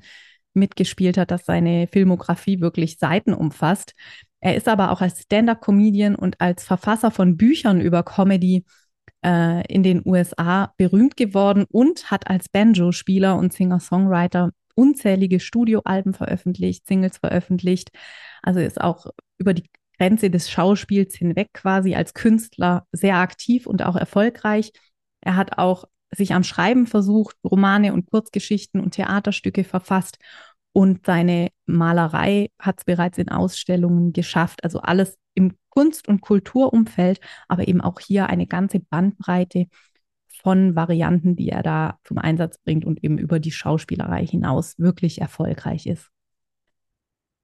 mitgespielt 0.53 1.17
hat, 1.17 1.31
dass 1.31 1.45
seine 1.45 1.87
Filmografie 1.87 2.59
wirklich 2.61 2.97
Seiten 2.97 3.33
umfasst. 3.33 3.93
Er 4.39 4.55
ist 4.55 4.67
aber 4.67 4.91
auch 4.91 5.01
als 5.01 5.21
Stand-up-Comedian 5.21 6.15
und 6.15 6.39
als 6.39 6.63
Verfasser 6.63 7.11
von 7.11 7.37
Büchern 7.37 7.81
über 7.81 8.03
Comedy 8.03 8.65
äh, 9.25 9.65
in 9.71 9.83
den 9.83 10.01
USA 10.05 10.73
berühmt 10.77 11.17
geworden 11.17 11.65
und 11.69 12.11
hat 12.11 12.29
als 12.29 12.49
Banjo-Spieler 12.49 13.35
und 13.35 13.53
Singer-Songwriter 13.53 14.51
unzählige 14.75 15.39
Studioalben 15.39 16.13
veröffentlicht, 16.13 16.87
Singles 16.87 17.17
veröffentlicht. 17.17 17.89
Also 18.43 18.59
ist 18.59 18.79
auch 18.79 19.07
über 19.39 19.53
die 19.53 19.69
Grenze 19.97 20.29
des 20.29 20.51
Schauspiels 20.51 21.15
hinweg 21.15 21.49
quasi 21.53 21.95
als 21.95 22.13
Künstler 22.13 22.85
sehr 22.91 23.15
aktiv 23.15 23.65
und 23.65 23.83
auch 23.83 23.95
erfolgreich. 23.95 24.71
Er 25.21 25.35
hat 25.35 25.57
auch 25.57 25.85
sich 26.11 26.33
am 26.33 26.43
Schreiben 26.43 26.85
versucht, 26.87 27.35
Romane 27.43 27.93
und 27.93 28.09
Kurzgeschichten 28.09 28.79
und 28.79 28.91
Theaterstücke 28.91 29.63
verfasst 29.63 30.19
und 30.77 31.07
seine 31.07 31.49
Malerei 31.65 32.51
hat 32.59 32.77
es 32.77 32.85
bereits 32.85 33.17
in 33.17 33.29
Ausstellungen 33.29 34.13
geschafft. 34.13 34.63
Also 34.63 34.79
alles 34.79 35.17
im 35.33 35.53
Kunst- 35.69 36.07
und 36.07 36.21
Kulturumfeld, 36.21 37.19
aber 37.47 37.67
eben 37.67 37.81
auch 37.81 37.99
hier 37.99 38.27
eine 38.27 38.45
ganze 38.45 38.79
Bandbreite 38.79 39.65
von 40.43 40.75
Varianten, 40.75 41.35
die 41.35 41.49
er 41.49 41.63
da 41.63 41.97
zum 42.03 42.19
Einsatz 42.19 42.59
bringt 42.59 42.85
und 42.85 43.03
eben 43.03 43.17
über 43.17 43.39
die 43.39 43.51
Schauspielerei 43.51 44.23
hinaus 44.23 44.77
wirklich 44.77 45.19
erfolgreich 45.19 45.87
ist. 45.87 46.09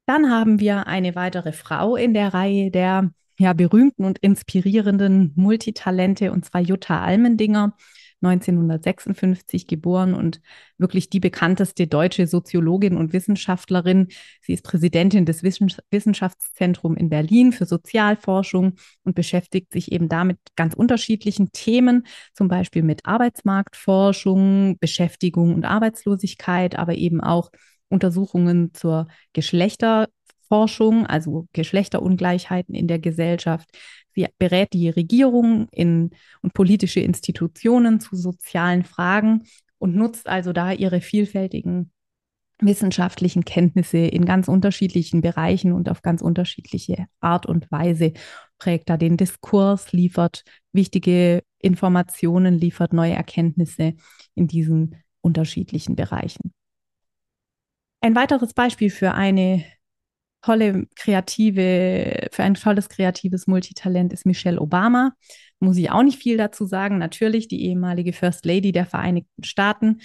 Dann 0.05 0.29
haben 0.29 0.59
wir 0.59 0.85
eine 0.85 1.15
weitere 1.15 1.53
Frau 1.53 1.95
in 1.95 2.13
der 2.13 2.35
Reihe 2.35 2.69
der 2.69 3.09
ja, 3.39 3.53
berühmten 3.53 4.05
und 4.05 4.19
inspirierenden 4.19 5.33
Multitalente, 5.35 6.31
und 6.31 6.45
zwar 6.45 6.61
Jutta 6.61 7.01
Almendinger. 7.01 7.75
1956 8.23 9.67
geboren 9.67 10.13
und 10.13 10.41
wirklich 10.77 11.09
die 11.09 11.19
bekannteste 11.19 11.87
deutsche 11.87 12.27
Soziologin 12.27 12.97
und 12.97 13.13
Wissenschaftlerin. 13.13 14.07
Sie 14.41 14.53
ist 14.53 14.63
Präsidentin 14.63 15.25
des 15.25 15.43
Wissenschaftszentrums 15.43 16.99
in 16.99 17.09
Berlin 17.09 17.51
für 17.51 17.65
Sozialforschung 17.65 18.73
und 19.03 19.15
beschäftigt 19.15 19.71
sich 19.71 19.91
eben 19.91 20.09
damit 20.09 20.39
ganz 20.55 20.73
unterschiedlichen 20.73 21.51
Themen, 21.51 22.05
zum 22.33 22.47
Beispiel 22.47 22.83
mit 22.83 23.05
Arbeitsmarktforschung, 23.05 24.77
Beschäftigung 24.79 25.53
und 25.53 25.65
Arbeitslosigkeit, 25.65 26.77
aber 26.77 26.95
eben 26.95 27.21
auch 27.21 27.51
Untersuchungen 27.89 28.73
zur 28.73 29.07
Geschlechterforschung, 29.33 31.05
also 31.05 31.47
Geschlechterungleichheiten 31.53 32.73
in 32.75 32.87
der 32.87 32.99
Gesellschaft. 32.99 33.69
Sie 34.15 34.27
berät 34.37 34.73
die 34.73 34.89
Regierung 34.89 35.67
in, 35.71 36.11
und 36.41 36.53
politische 36.53 36.99
Institutionen 36.99 37.99
zu 37.99 38.15
sozialen 38.15 38.83
Fragen 38.83 39.43
und 39.77 39.95
nutzt 39.95 40.27
also 40.27 40.53
da 40.53 40.71
ihre 40.71 41.01
vielfältigen 41.01 41.91
wissenschaftlichen 42.59 43.43
Kenntnisse 43.45 43.97
in 43.97 44.25
ganz 44.25 44.47
unterschiedlichen 44.47 45.21
Bereichen 45.21 45.73
und 45.73 45.89
auf 45.89 46.01
ganz 46.01 46.21
unterschiedliche 46.21 47.07
Art 47.19 47.45
und 47.45 47.69
Weise, 47.71 48.13
prägt 48.57 48.89
da 48.89 48.97
den 48.97 49.17
Diskurs, 49.17 49.91
liefert 49.91 50.43
wichtige 50.71 51.43
Informationen, 51.59 52.57
liefert 52.57 52.93
neue 52.93 53.13
Erkenntnisse 53.13 53.95
in 54.35 54.47
diesen 54.47 54.95
unterschiedlichen 55.21 55.95
Bereichen. 55.95 56.53
Ein 58.01 58.15
weiteres 58.15 58.53
Beispiel 58.53 58.89
für 58.89 59.13
eine 59.13 59.63
tolle 60.43 60.87
kreative, 60.95 62.27
für 62.31 62.43
ein 62.43 62.55
tolles 62.55 62.89
kreatives 62.89 63.47
Multitalent 63.47 64.13
ist 64.13 64.25
Michelle 64.25 64.59
Obama. 64.59 65.13
Muss 65.59 65.77
ich 65.77 65.89
auch 65.91 66.03
nicht 66.03 66.21
viel 66.21 66.37
dazu 66.37 66.65
sagen. 66.65 66.97
Natürlich 66.97 67.47
die 67.47 67.63
ehemalige 67.65 68.13
First 68.13 68.45
Lady 68.45 68.71
der 68.71 68.85
Vereinigten 68.85 69.43
Staaten, 69.43 70.01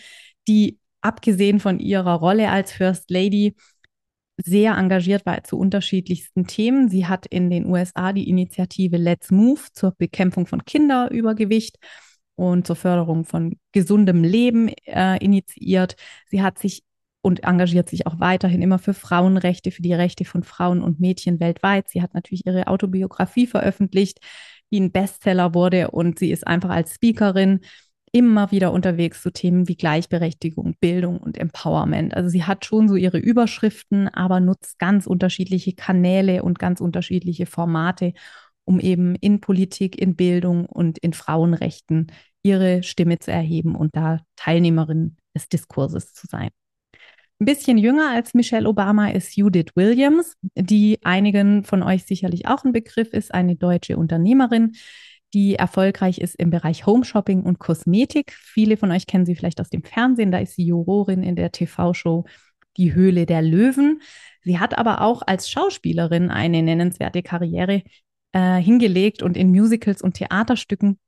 die 0.46 0.78
abgesehen 1.00 1.60
von 1.60 1.80
ihrer 1.80 2.14
Rolle 2.14 2.50
als 2.50 2.72
First 2.72 3.10
Lady 3.10 3.56
sehr 4.36 4.76
engagiert 4.76 5.26
war 5.26 5.42
zu 5.42 5.58
unterschiedlichsten 5.58 6.46
Themen. 6.46 6.88
Sie 6.88 7.06
hat 7.06 7.26
in 7.26 7.50
den 7.50 7.66
USA 7.66 8.12
die 8.12 8.28
Initiative 8.28 8.96
Let's 8.96 9.32
Move 9.32 9.60
zur 9.72 9.94
Bekämpfung 9.98 10.46
von 10.46 10.64
Kinderübergewicht 10.64 11.76
und 12.36 12.64
zur 12.64 12.76
Förderung 12.76 13.24
von 13.24 13.58
gesundem 13.72 14.22
Leben 14.22 14.68
äh, 14.84 15.16
initiiert. 15.18 15.96
Sie 16.26 16.40
hat 16.40 16.60
sich 16.60 16.84
und 17.28 17.44
engagiert 17.44 17.90
sich 17.90 18.06
auch 18.06 18.18
weiterhin 18.20 18.62
immer 18.62 18.78
für 18.78 18.94
Frauenrechte, 18.94 19.70
für 19.70 19.82
die 19.82 19.92
Rechte 19.92 20.24
von 20.24 20.42
Frauen 20.42 20.80
und 20.82 20.98
Mädchen 20.98 21.40
weltweit. 21.40 21.90
Sie 21.90 22.00
hat 22.00 22.14
natürlich 22.14 22.46
ihre 22.46 22.68
Autobiografie 22.68 23.46
veröffentlicht, 23.46 24.20
die 24.72 24.80
ein 24.80 24.92
Bestseller 24.92 25.52
wurde 25.52 25.90
und 25.90 26.18
sie 26.18 26.30
ist 26.32 26.46
einfach 26.46 26.70
als 26.70 26.94
Speakerin 26.94 27.60
immer 28.12 28.50
wieder 28.50 28.72
unterwegs 28.72 29.20
zu 29.22 29.30
Themen 29.30 29.68
wie 29.68 29.76
Gleichberechtigung, 29.76 30.76
Bildung 30.80 31.18
und 31.18 31.36
Empowerment. 31.36 32.14
Also 32.16 32.30
sie 32.30 32.44
hat 32.44 32.64
schon 32.64 32.88
so 32.88 32.96
ihre 32.96 33.18
Überschriften, 33.18 34.08
aber 34.08 34.40
nutzt 34.40 34.78
ganz 34.78 35.06
unterschiedliche 35.06 35.74
Kanäle 35.74 36.42
und 36.42 36.58
ganz 36.58 36.80
unterschiedliche 36.80 37.44
Formate, 37.44 38.14
um 38.64 38.80
eben 38.80 39.14
in 39.16 39.42
Politik, 39.42 40.00
in 40.00 40.16
Bildung 40.16 40.64
und 40.64 40.96
in 40.96 41.12
Frauenrechten 41.12 42.10
ihre 42.42 42.82
Stimme 42.82 43.18
zu 43.18 43.30
erheben 43.30 43.76
und 43.76 43.94
da 43.94 44.20
Teilnehmerin 44.36 45.16
des 45.34 45.50
Diskurses 45.50 46.14
zu 46.14 46.26
sein. 46.26 46.48
Ein 47.40 47.44
bisschen 47.44 47.78
jünger 47.78 48.10
als 48.10 48.34
Michelle 48.34 48.68
Obama 48.68 49.10
ist 49.10 49.36
Judith 49.36 49.76
Williams, 49.76 50.36
die 50.56 50.98
einigen 51.04 51.62
von 51.62 51.84
euch 51.84 52.04
sicherlich 52.04 52.48
auch 52.48 52.64
ein 52.64 52.72
Begriff 52.72 53.12
ist, 53.12 53.32
eine 53.32 53.54
deutsche 53.54 53.96
Unternehmerin, 53.96 54.72
die 55.34 55.54
erfolgreich 55.54 56.18
ist 56.18 56.34
im 56.34 56.50
Bereich 56.50 56.84
Homeshopping 56.84 57.44
und 57.44 57.60
Kosmetik. 57.60 58.32
Viele 58.32 58.76
von 58.76 58.90
euch 58.90 59.06
kennen 59.06 59.24
sie 59.24 59.36
vielleicht 59.36 59.60
aus 59.60 59.70
dem 59.70 59.84
Fernsehen, 59.84 60.32
da 60.32 60.38
ist 60.38 60.56
sie 60.56 60.64
Jurorin 60.64 61.22
in 61.22 61.36
der 61.36 61.52
TV-Show 61.52 62.24
Die 62.76 62.92
Höhle 62.92 63.24
der 63.24 63.42
Löwen. 63.42 64.02
Sie 64.42 64.58
hat 64.58 64.76
aber 64.76 65.00
auch 65.02 65.22
als 65.24 65.48
Schauspielerin 65.48 66.30
eine 66.30 66.60
nennenswerte 66.62 67.22
Karriere 67.22 67.82
äh, 68.32 68.56
hingelegt 68.56 69.22
und 69.22 69.36
in 69.36 69.50
Musicals 69.50 70.02
und 70.02 70.14
Theaterstücken 70.14 70.98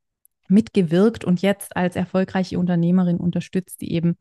mitgewirkt 0.47 1.25
und 1.25 1.43
jetzt 1.43 1.77
als 1.77 1.97
erfolgreiche 1.97 2.59
Unternehmerin 2.59 3.17
unterstützt 3.17 3.81
sie 3.81 3.91
eben 3.91 4.17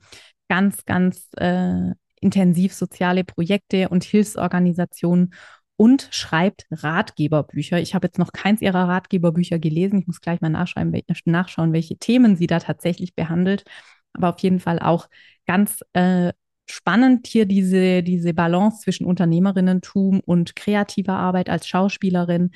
ganz, 0.49 0.85
ganz 0.85 1.29
äh, 1.37 1.91
intensiv 2.19 2.73
soziale 2.73 3.23
Projekte 3.23 3.89
und 3.89 4.03
Hilfsorganisationen 4.03 5.33
und 5.77 6.09
schreibt 6.11 6.65
Ratgeberbücher. 6.71 7.79
Ich 7.79 7.95
habe 7.95 8.07
jetzt 8.07 8.19
noch 8.19 8.33
keins 8.33 8.61
ihrer 8.61 8.89
Ratgeberbücher 8.89 9.59
gelesen. 9.59 9.99
Ich 9.99 10.07
muss 10.07 10.19
gleich 10.19 10.41
mal 10.41 10.49
nachschauen, 10.49 10.93
nachschauen 11.23 11.71
welche 11.71 11.97
Themen 11.97 12.35
sie 12.35 12.47
da 12.47 12.59
tatsächlich 12.59 13.15
behandelt. 13.15 13.63
Aber 14.11 14.29
auf 14.33 14.39
jeden 14.39 14.59
Fall 14.59 14.79
auch 14.79 15.07
ganz 15.45 15.79
äh, 15.93 16.33
spannend 16.65 17.27
hier 17.27 17.45
diese, 17.45 18.03
diese 18.03 18.33
Balance 18.33 18.81
zwischen 18.81 19.05
Unternehmerinnentum 19.05 20.19
und 20.19 20.55
kreativer 20.55 21.13
Arbeit 21.13 21.49
als 21.49 21.67
Schauspielerin 21.67 22.51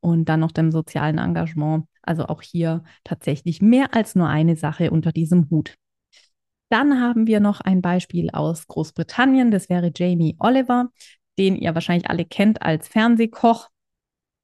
und 0.00 0.28
dann 0.28 0.40
noch 0.40 0.52
dem 0.52 0.72
sozialen 0.72 1.18
Engagement. 1.18 1.86
Also 2.02 2.26
auch 2.26 2.42
hier 2.42 2.82
tatsächlich 3.04 3.62
mehr 3.62 3.94
als 3.94 4.16
nur 4.16 4.28
eine 4.28 4.56
Sache 4.56 4.90
unter 4.90 5.12
diesem 5.12 5.48
Hut. 5.48 5.76
Dann 6.74 7.00
haben 7.00 7.28
wir 7.28 7.38
noch 7.38 7.60
ein 7.60 7.82
Beispiel 7.82 8.30
aus 8.30 8.66
Großbritannien. 8.66 9.52
Das 9.52 9.68
wäre 9.68 9.92
Jamie 9.94 10.34
Oliver, 10.40 10.90
den 11.38 11.54
ihr 11.54 11.72
wahrscheinlich 11.72 12.10
alle 12.10 12.24
kennt 12.24 12.62
als 12.62 12.88
Fernsehkoch. 12.88 13.68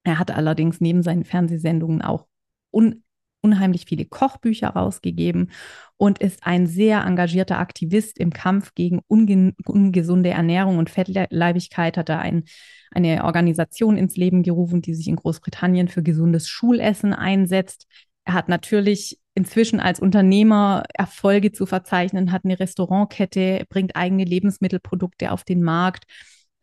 Er 0.04 0.20
hat 0.20 0.30
allerdings 0.30 0.80
neben 0.80 1.02
seinen 1.02 1.24
Fernsehsendungen 1.24 2.02
auch 2.02 2.28
un 2.70 3.02
unheimlich 3.42 3.86
viele 3.86 4.04
Kochbücher 4.04 4.68
rausgegeben 4.68 5.50
und 5.96 6.20
ist 6.20 6.46
ein 6.46 6.68
sehr 6.68 7.02
engagierter 7.04 7.58
Aktivist 7.58 8.16
im 8.16 8.32
Kampf 8.32 8.74
gegen 8.76 9.00
unge 9.08 9.54
ungesunde 9.64 10.30
Ernährung 10.30 10.78
und 10.78 10.88
Fettleibigkeit. 10.88 11.96
Hat 11.96 12.10
er 12.10 12.20
ein, 12.20 12.44
eine 12.92 13.24
Organisation 13.24 13.96
ins 13.96 14.16
Leben 14.16 14.44
gerufen, 14.44 14.82
die 14.82 14.94
sich 14.94 15.08
in 15.08 15.16
Großbritannien 15.16 15.88
für 15.88 16.04
gesundes 16.04 16.48
Schulessen 16.48 17.12
einsetzt. 17.12 17.88
Er 18.24 18.34
hat 18.34 18.48
natürlich 18.48 19.19
inzwischen 19.34 19.80
als 19.80 20.00
Unternehmer 20.00 20.84
Erfolge 20.94 21.52
zu 21.52 21.66
verzeichnen, 21.66 22.32
hat 22.32 22.44
eine 22.44 22.58
Restaurantkette, 22.58 23.64
bringt 23.68 23.96
eigene 23.96 24.24
Lebensmittelprodukte 24.24 25.32
auf 25.32 25.44
den 25.44 25.62
Markt. 25.62 26.04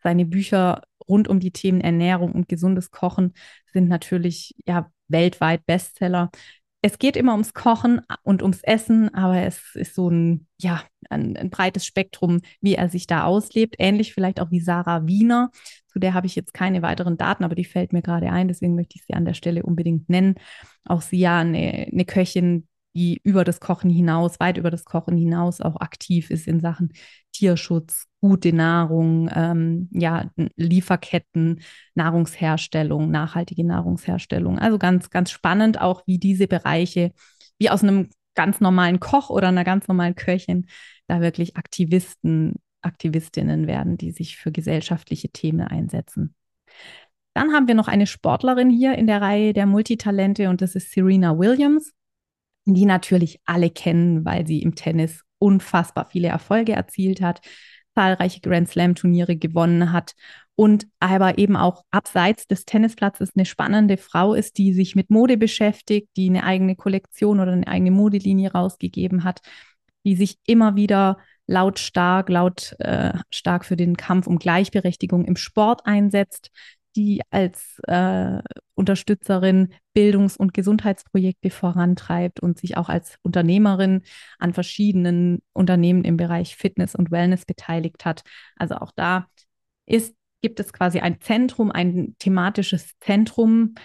Seine 0.03 0.25
Bücher 0.25 0.83
rund 1.07 1.27
um 1.27 1.39
die 1.39 1.51
Themen 1.51 1.81
Ernährung 1.81 2.31
und 2.33 2.49
gesundes 2.49 2.91
Kochen 2.91 3.33
sind 3.71 3.87
natürlich 3.87 4.55
ja 4.65 4.91
weltweit 5.07 5.65
Bestseller. 5.65 6.29
Es 6.81 6.99
geht 6.99 7.17
immer 7.17 7.33
ums 7.33 7.53
Kochen 7.53 8.01
und 8.23 8.43
ums 8.43 8.61
Essen, 8.61 9.13
aber 9.13 9.41
es 9.41 9.75
ist 9.75 9.95
so 9.95 10.09
ein, 10.09 10.47
ja, 10.59 10.83
ein, 11.09 11.35
ein 11.35 11.49
breites 11.49 11.85
Spektrum, 11.85 12.41
wie 12.61 12.75
er 12.75 12.89
sich 12.89 13.07
da 13.07 13.23
auslebt. 13.23 13.75
Ähnlich 13.79 14.13
vielleicht 14.13 14.39
auch 14.39 14.51
wie 14.51 14.59
Sarah 14.59 15.07
Wiener. 15.07 15.49
Zu 15.87 15.99
der 15.99 16.13
habe 16.13 16.27
ich 16.27 16.35
jetzt 16.35 16.53
keine 16.53 16.81
weiteren 16.83 17.17
Daten, 17.17 17.43
aber 17.43 17.55
die 17.55 17.65
fällt 17.65 17.93
mir 17.93 18.03
gerade 18.03 18.31
ein, 18.31 18.47
deswegen 18.47 18.75
möchte 18.75 18.95
ich 18.95 19.05
sie 19.05 19.13
an 19.15 19.25
der 19.25 19.33
Stelle 19.33 19.63
unbedingt 19.63 20.07
nennen. 20.09 20.35
Auch 20.85 21.01
sie 21.01 21.17
ja 21.19 21.39
eine, 21.39 21.87
eine 21.91 22.05
Köchin, 22.05 22.67
die 22.95 23.19
über 23.23 23.43
das 23.43 23.59
Kochen 23.59 23.89
hinaus, 23.89 24.39
weit 24.39 24.57
über 24.57 24.71
das 24.71 24.85
Kochen 24.85 25.17
hinaus 25.17 25.61
auch 25.61 25.79
aktiv 25.81 26.29
ist 26.29 26.47
in 26.47 26.59
Sachen 26.59 26.93
Tierschutz, 27.37 28.07
gute 28.19 28.51
Nahrung, 28.51 29.29
ähm, 29.31 29.89
ja, 29.91 30.31
Lieferketten, 30.55 31.61
Nahrungsherstellung, 31.93 33.11
nachhaltige 33.11 33.63
Nahrungsherstellung. 33.63 34.57
Also 34.57 34.79
ganz, 34.79 35.11
ganz 35.11 35.29
spannend 35.29 35.79
auch, 35.79 36.01
wie 36.07 36.17
diese 36.17 36.47
Bereiche, 36.47 37.11
wie 37.59 37.69
aus 37.69 37.83
einem 37.83 38.09
ganz 38.33 38.59
normalen 38.59 38.99
Koch 38.99 39.29
oder 39.29 39.49
einer 39.49 39.63
ganz 39.63 39.87
normalen 39.87 40.15
Köchin, 40.15 40.65
da 41.05 41.21
wirklich 41.21 41.57
Aktivisten, 41.57 42.55
Aktivistinnen 42.81 43.67
werden, 43.67 43.97
die 43.97 44.11
sich 44.11 44.37
für 44.37 44.51
gesellschaftliche 44.51 45.29
Themen 45.29 45.61
einsetzen. 45.61 46.33
Dann 47.35 47.53
haben 47.53 47.67
wir 47.67 47.75
noch 47.75 47.87
eine 47.87 48.07
Sportlerin 48.07 48.71
hier 48.71 48.95
in 48.95 49.05
der 49.05 49.21
Reihe 49.21 49.53
der 49.53 49.67
Multitalente 49.67 50.49
und 50.49 50.61
das 50.61 50.73
ist 50.73 50.91
Serena 50.91 51.37
Williams, 51.37 51.93
die 52.65 52.85
natürlich 52.85 53.39
alle 53.45 53.69
kennen, 53.69 54.25
weil 54.25 54.47
sie 54.47 54.63
im 54.63 54.73
Tennis 54.73 55.23
unfassbar 55.39 56.07
viele 56.09 56.27
Erfolge 56.27 56.73
erzielt 56.73 57.21
hat, 57.21 57.41
zahlreiche 57.95 58.41
Grand 58.41 58.69
Slam 58.69 58.95
Turniere 58.95 59.35
gewonnen 59.35 59.91
hat 59.91 60.13
und 60.55 60.87
aber 60.99 61.37
eben 61.37 61.55
auch 61.55 61.83
abseits 61.91 62.47
des 62.47 62.65
Tennisplatzes 62.65 63.31
eine 63.35 63.45
spannende 63.45 63.97
Frau 63.97 64.33
ist, 64.33 64.57
die 64.57 64.73
sich 64.73 64.95
mit 64.95 65.09
Mode 65.09 65.37
beschäftigt, 65.37 66.09
die 66.17 66.29
eine 66.29 66.43
eigene 66.43 66.75
Kollektion 66.75 67.39
oder 67.39 67.51
eine 67.51 67.67
eigene 67.67 67.91
Modelinie 67.91 68.51
rausgegeben 68.51 69.23
hat, 69.23 69.41
die 70.03 70.15
sich 70.15 70.37
immer 70.45 70.75
wieder 70.75 71.17
lautstark, 71.47 72.29
laut 72.29 72.75
äh, 72.79 73.13
stark 73.29 73.65
für 73.65 73.77
den 73.77 73.97
Kampf 73.97 74.27
um 74.27 74.39
Gleichberechtigung 74.39 75.25
im 75.25 75.35
Sport 75.35 75.85
einsetzt, 75.85 76.51
die 76.97 77.21
als 77.29 77.79
äh, 77.87 78.39
Unterstützerin 78.73 79.73
Bildungs- 79.93 80.35
und 80.35 80.53
Gesundheitsprojekte 80.53 81.51
vorantreibt 81.51 82.39
und 82.39 82.57
sich 82.57 82.75
auch 82.75 82.89
als 82.89 83.17
Unternehmerin 83.21 84.01
an 84.39 84.53
verschiedenen 84.53 85.39
Unternehmen 85.53 86.03
im 86.03 86.17
Bereich 86.17 86.57
Fitness 86.57 86.95
und 86.95 87.11
Wellness 87.11 87.45
beteiligt 87.45 88.03
hat. 88.03 88.23
Also 88.57 88.75
auch 88.75 88.91
da 88.95 89.27
ist, 89.85 90.15
gibt 90.41 90.59
es 90.59 90.73
quasi 90.73 90.99
ein 90.99 91.21
Zentrum, 91.21 91.71
ein 91.71 92.15
thematisches 92.19 92.97
Zentrum, 92.99 93.75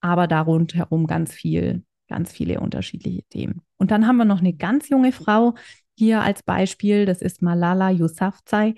aber 0.00 0.26
darunter 0.26 0.78
herum 0.78 1.06
ganz 1.06 1.34
viel, 1.34 1.84
ganz 2.08 2.32
viele 2.32 2.60
unterschiedliche 2.60 3.22
Themen. 3.24 3.60
Und 3.76 3.90
dann 3.90 4.06
haben 4.06 4.16
wir 4.16 4.24
noch 4.24 4.40
eine 4.40 4.54
ganz 4.54 4.88
junge 4.88 5.12
Frau 5.12 5.54
hier 5.94 6.22
als 6.22 6.42
Beispiel, 6.42 7.06
das 7.06 7.22
ist 7.22 7.42
Malala 7.42 7.90
Yousafzai. 7.90 8.74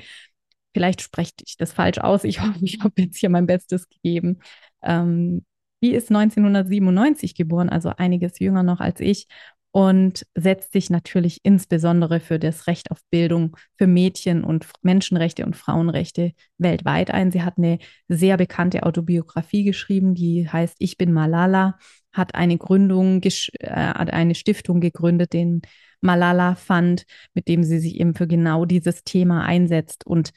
Vielleicht 0.78 1.02
spreche 1.02 1.32
ich 1.44 1.56
das 1.56 1.72
falsch 1.72 1.98
aus. 1.98 2.22
Ich 2.22 2.40
hoffe, 2.40 2.60
ich 2.62 2.78
habe 2.84 3.02
jetzt 3.02 3.18
hier 3.18 3.30
mein 3.30 3.48
Bestes 3.48 3.88
gegeben. 3.88 4.38
Ähm, 4.80 5.44
die 5.82 5.90
ist 5.90 6.08
1997 6.08 7.34
geboren, 7.34 7.68
also 7.68 7.88
einiges 7.96 8.38
jünger 8.38 8.62
noch 8.62 8.78
als 8.78 9.00
ich 9.00 9.26
und 9.72 10.24
setzt 10.36 10.72
sich 10.72 10.88
natürlich 10.88 11.40
insbesondere 11.42 12.20
für 12.20 12.38
das 12.38 12.68
Recht 12.68 12.92
auf 12.92 13.00
Bildung 13.10 13.56
für 13.76 13.88
Mädchen 13.88 14.44
und 14.44 14.66
Menschenrechte 14.82 15.44
und 15.44 15.56
Frauenrechte 15.56 16.30
weltweit 16.58 17.10
ein. 17.10 17.32
Sie 17.32 17.42
hat 17.42 17.58
eine 17.58 17.78
sehr 18.06 18.36
bekannte 18.36 18.84
Autobiografie 18.84 19.64
geschrieben, 19.64 20.14
die 20.14 20.48
heißt 20.48 20.76
Ich 20.78 20.96
bin 20.96 21.12
Malala, 21.12 21.76
hat 22.12 22.36
eine 22.36 22.56
Gründung, 22.56 23.20
äh, 23.24 23.30
hat 23.68 24.12
eine 24.12 24.36
Stiftung 24.36 24.80
gegründet, 24.80 25.32
den 25.32 25.62
Malala 26.00 26.54
Fund, 26.54 27.04
mit 27.34 27.48
dem 27.48 27.64
sie 27.64 27.80
sich 27.80 27.98
eben 27.98 28.14
für 28.14 28.28
genau 28.28 28.64
dieses 28.64 29.02
Thema 29.02 29.44
einsetzt 29.44 30.06
und 30.06 30.30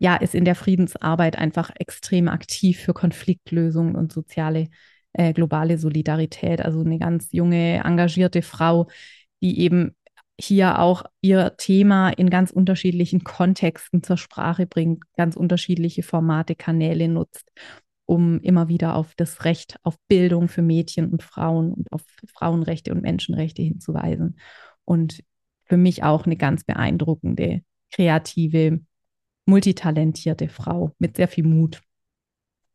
ja, 0.00 0.16
ist 0.16 0.34
in 0.34 0.46
der 0.46 0.54
Friedensarbeit 0.54 1.36
einfach 1.36 1.70
extrem 1.78 2.28
aktiv 2.28 2.80
für 2.80 2.94
Konfliktlösungen 2.94 3.94
und 3.94 4.12
soziale 4.12 4.68
äh, 5.12 5.34
globale 5.34 5.76
Solidarität. 5.76 6.62
Also 6.62 6.80
eine 6.80 6.98
ganz 6.98 7.28
junge, 7.32 7.82
engagierte 7.84 8.40
Frau, 8.40 8.88
die 9.42 9.60
eben 9.60 9.94
hier 10.40 10.78
auch 10.78 11.04
ihr 11.20 11.54
Thema 11.58 12.08
in 12.08 12.30
ganz 12.30 12.50
unterschiedlichen 12.50 13.24
Kontexten 13.24 14.02
zur 14.02 14.16
Sprache 14.16 14.66
bringt, 14.66 15.04
ganz 15.18 15.36
unterschiedliche 15.36 16.02
Formate, 16.02 16.54
Kanäle 16.54 17.06
nutzt, 17.08 17.52
um 18.06 18.40
immer 18.40 18.68
wieder 18.68 18.96
auf 18.96 19.14
das 19.16 19.44
Recht 19.44 19.76
auf 19.82 19.98
Bildung 20.08 20.48
für 20.48 20.62
Mädchen 20.62 21.10
und 21.10 21.22
Frauen 21.22 21.74
und 21.74 21.92
auf 21.92 22.02
Frauenrechte 22.32 22.90
und 22.92 23.02
Menschenrechte 23.02 23.60
hinzuweisen. 23.60 24.38
Und 24.86 25.22
für 25.64 25.76
mich 25.76 26.04
auch 26.04 26.24
eine 26.24 26.36
ganz 26.36 26.64
beeindruckende, 26.64 27.60
kreative 27.92 28.80
multitalentierte 29.50 30.48
Frau 30.48 30.94
mit 30.98 31.16
sehr 31.16 31.28
viel 31.28 31.44
Mut. 31.44 31.82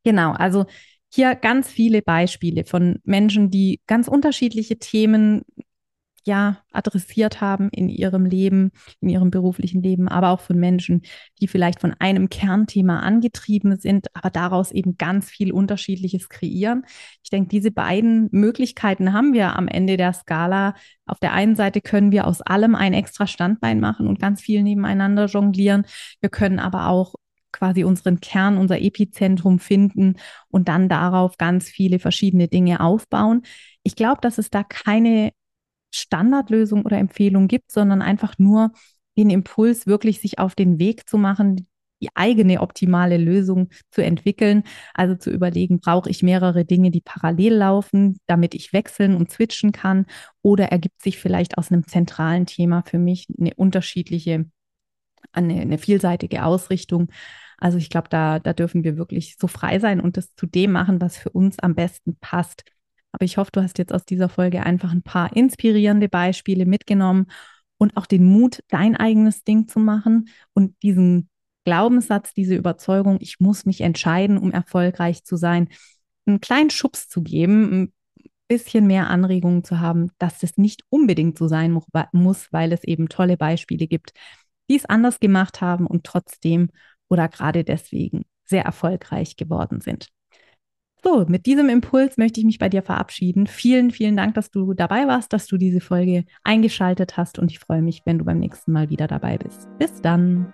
Genau, 0.04 0.34
also 0.34 0.66
hier 1.12 1.36
ganz 1.36 1.70
viele 1.70 2.02
Beispiele 2.02 2.66
von 2.66 3.00
Menschen, 3.04 3.50
die 3.50 3.82
ganz 3.88 4.08
unterschiedliche 4.08 4.78
Themen 4.78 5.44
ja 6.26 6.58
adressiert 6.72 7.42
haben 7.42 7.70
in 7.70 7.90
ihrem 7.90 8.26
Leben, 8.26 8.72
in 9.00 9.10
ihrem 9.10 9.32
beruflichen 9.32 9.82
Leben, 9.82 10.08
aber 10.08 10.30
auch 10.30 10.40
von 10.40 10.58
Menschen, 10.58 11.04
die 11.42 11.48
vielleicht 11.48 11.80
von 11.80 11.94
einem 12.00 12.30
Kernthema 12.30 13.00
angetrieben 13.00 13.78
sind, 13.78 14.08
aber 14.14 14.30
daraus 14.30 14.72
eben 14.72 14.98
ganz 14.98 15.30
viel 15.30 15.52
Unterschiedliches 15.52 16.30
kreieren. 16.30 16.86
Ich 17.24 17.30
denke, 17.30 17.50
diese 17.50 17.72
beiden 17.72 18.30
Möglichkeiten 18.32 19.14
haben 19.14 19.34
wir 19.34 19.56
am 19.56 19.68
Ende 19.68 19.98
der 19.98 20.14
Skala. 20.14 20.76
Auf 21.06 21.20
der 21.20 21.34
einen 21.34 21.56
Seite 21.56 21.82
können 21.82 22.12
wir 22.12 22.28
aus 22.28 22.42
allem 22.42 22.76
ein 22.76 22.94
extra 22.94 23.28
Standbein 23.28 23.80
machen 23.80 24.08
und 24.08 24.20
ganz 24.20 24.42
viel 24.42 24.64
nebeneinander 24.64 25.26
jonglieren. 25.26 25.86
Wir 26.22 26.30
können 26.30 26.60
aber 26.60 26.88
auch 26.88 27.16
quasi 27.56 27.86
unseren 27.86 28.20
Kern, 28.20 28.58
unser 28.58 28.82
Epizentrum 28.82 29.60
finden 29.60 30.16
und 30.50 30.68
dann 30.68 30.90
darauf 30.90 31.38
ganz 31.38 31.70
viele 31.70 32.00
verschiedene 32.00 32.50
Dinge 32.50 32.82
aufbauen. 32.82 33.44
Ich 33.84 33.96
glaube, 33.96 34.20
dass 34.22 34.38
es 34.38 34.50
da 34.50 34.64
keine 34.64 35.32
Standardlösung 35.96 36.86
oder 36.86 36.98
Empfehlung 36.98 37.48
gibt, 37.48 37.72
sondern 37.72 38.02
einfach 38.02 38.38
nur 38.38 38.72
den 39.18 39.30
Impuls, 39.30 39.88
wirklich 39.88 40.20
sich 40.20 40.40
auf 40.40 40.56
den 40.56 40.80
Weg 40.80 41.08
zu 41.08 41.18
machen, 41.18 41.68
die 42.02 42.10
eigene 42.16 42.62
optimale 42.62 43.18
Lösung 43.18 43.70
zu 43.92 44.04
entwickeln. 44.04 44.64
Also 44.94 45.16
zu 45.16 45.32
überlegen, 45.32 45.80
brauche 45.80 46.10
ich 46.10 46.24
mehrere 46.24 46.66
Dinge, 46.66 46.92
die 46.92 47.02
parallel 47.02 47.54
laufen, 47.56 48.18
damit 48.28 48.54
ich 48.54 48.74
wechseln 48.74 49.16
und 49.16 49.32
switchen 49.32 49.72
kann? 49.72 50.06
Oder 50.42 50.66
ergibt 50.72 51.02
sich 51.02 51.18
vielleicht 51.18 51.58
aus 51.58 51.72
einem 51.72 51.88
zentralen 51.88 52.46
Thema 52.46 52.84
für 52.86 53.00
mich 53.00 53.28
eine 53.40 53.54
unterschiedliche, 53.56 54.46
eine, 55.32 55.62
eine 55.62 55.78
vielseitige 55.78 56.44
Ausrichtung? 56.44 57.10
Also 57.58 57.78
ich 57.78 57.90
glaube, 57.90 58.10
da, 58.10 58.40
da 58.40 58.54
dürfen 58.54 58.84
wir 58.84 58.98
wirklich 58.98 59.38
so 59.40 59.48
frei 59.48 59.80
sein 59.80 60.02
und 60.02 60.18
das 60.18 60.36
zu 60.36 60.46
dem 60.46 60.74
machen, 60.74 61.00
was 61.02 61.18
für 61.18 61.30
uns 61.30 61.60
am 61.60 61.76
besten 61.76 62.18
passt. 62.20 62.64
Aber 63.15 63.23
ich 63.23 63.38
hoffe, 63.38 63.51
du 63.54 63.63
hast 63.63 63.78
jetzt 63.78 63.93
aus 63.93 64.04
dieser 64.04 64.28
Folge 64.28 64.65
einfach 64.65 64.91
ein 64.91 65.01
paar 65.01 65.34
inspirierende 65.34 66.10
Beispiele 66.10 66.65
mitgenommen 66.65 67.28
und 67.78 67.95
auch 67.95 68.08
den 68.08 68.25
Mut, 68.25 68.62
dein 68.67 68.97
eigenes 68.97 69.45
Ding 69.45 69.69
zu 69.69 69.80
machen 69.80 70.28
und 70.54 70.75
diesen 70.84 71.30
Glaubenssatz, 71.63 72.34
diese 72.34 72.56
Überzeugung, 72.56 73.17
ich 73.21 73.39
muss 73.39 73.65
mich 73.65 73.80
entscheiden, 73.80 74.38
um 74.38 74.51
erfolgreich 74.51 75.23
zu 75.23 75.38
sein, 75.38 75.69
einen 76.25 76.41
kleinen 76.41 76.71
Schubs 76.71 77.08
zu 77.08 77.23
geben, 77.23 77.84
ein 77.84 77.93
bisschen 78.49 78.86
mehr 78.86 79.10
Anregungen 79.10 79.63
zu 79.63 79.80
haben, 79.80 80.12
dass 80.17 80.39
das 80.39 80.58
nicht 80.58 80.84
unbedingt 80.89 81.38
so 81.38 81.47
sein 81.47 81.80
muss, 82.12 82.51
weil 82.51 82.73
es 82.73 82.84
eben 82.84 83.08
tolle 83.08 83.38
Beispiele 83.38 83.88
gibt, 83.88 84.12
die 84.69 84.75
es 84.75 84.86
anders 84.86 85.21
gemacht 85.21 85.62
haben 85.62 85.88
und 85.88 86.04
trotzdem 86.04 86.67
oder 87.08 87.30
gerade 87.30 87.63
deswegen 87.63 88.23
sehr 88.43 88.65
erfolgreich 88.65 89.38
geworden 89.38 89.80
sind. 89.80 90.10
So, 91.08 91.24
mit 91.28 91.46
diesem 91.46 91.70
Impuls 91.70 92.18
möchte 92.18 92.39
ich 92.39 92.48
mich 92.48 92.58
bei 92.58 92.68
dir 92.68 92.82
verabschieden. 92.82 93.46
Vielen, 93.46 93.91
vielen 93.91 94.18
Dank, 94.18 94.34
dass 94.34 94.50
du 94.50 94.74
dabei 94.74 95.06
warst, 95.06 95.34
dass 95.34 95.46
du 95.46 95.58
diese 95.58 95.80
Folge 95.80 96.26
eingeschaltet 96.44 97.15
hast 97.15 97.38
und 97.38 97.52
ich 97.52 97.60
freue 97.60 97.84
mich, 97.84 98.02
wenn 98.06 98.18
du 98.18 98.26
beim 98.26 98.39
nächsten 98.39 98.72
Mal 98.72 98.89
wieder 98.89 99.06
dabei 99.06 99.38
bist. 99.38 99.70
Bis 99.78 100.02
dann. 100.02 100.52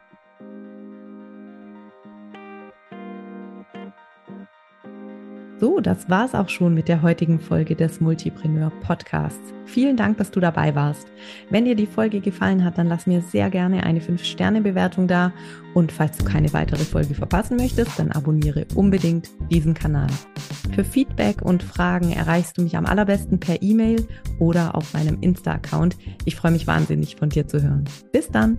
So, 5.61 5.79
das 5.79 6.09
war's 6.09 6.33
auch 6.33 6.49
schon 6.49 6.73
mit 6.73 6.87
der 6.87 7.03
heutigen 7.03 7.39
Folge 7.39 7.75
des 7.75 8.01
Multipreneur 8.01 8.71
Podcasts. 8.81 9.53
Vielen 9.65 9.95
Dank, 9.95 10.17
dass 10.17 10.31
du 10.31 10.39
dabei 10.39 10.73
warst. 10.73 11.07
Wenn 11.51 11.65
dir 11.65 11.75
die 11.75 11.85
Folge 11.85 12.19
gefallen 12.19 12.65
hat, 12.65 12.79
dann 12.79 12.87
lass 12.87 13.05
mir 13.05 13.21
sehr 13.21 13.51
gerne 13.51 13.83
eine 13.83 13.99
5-Sterne-Bewertung 13.99 15.07
da. 15.07 15.31
Und 15.75 15.91
falls 15.91 16.17
du 16.17 16.25
keine 16.25 16.51
weitere 16.53 16.83
Folge 16.83 17.13
verpassen 17.13 17.57
möchtest, 17.57 17.99
dann 17.99 18.11
abonniere 18.11 18.65
unbedingt 18.73 19.29
diesen 19.51 19.75
Kanal. 19.75 20.09
Für 20.73 20.83
Feedback 20.83 21.43
und 21.43 21.61
Fragen 21.61 22.11
erreichst 22.11 22.57
du 22.57 22.63
mich 22.63 22.75
am 22.75 22.87
allerbesten 22.87 23.39
per 23.39 23.61
E-Mail 23.61 24.07
oder 24.39 24.73
auf 24.73 24.95
meinem 24.95 25.19
Insta-Account. 25.21 25.95
Ich 26.25 26.37
freue 26.37 26.53
mich 26.53 26.65
wahnsinnig 26.65 27.17
von 27.17 27.29
dir 27.29 27.47
zu 27.47 27.61
hören. 27.61 27.85
Bis 28.11 28.29
dann! 28.29 28.57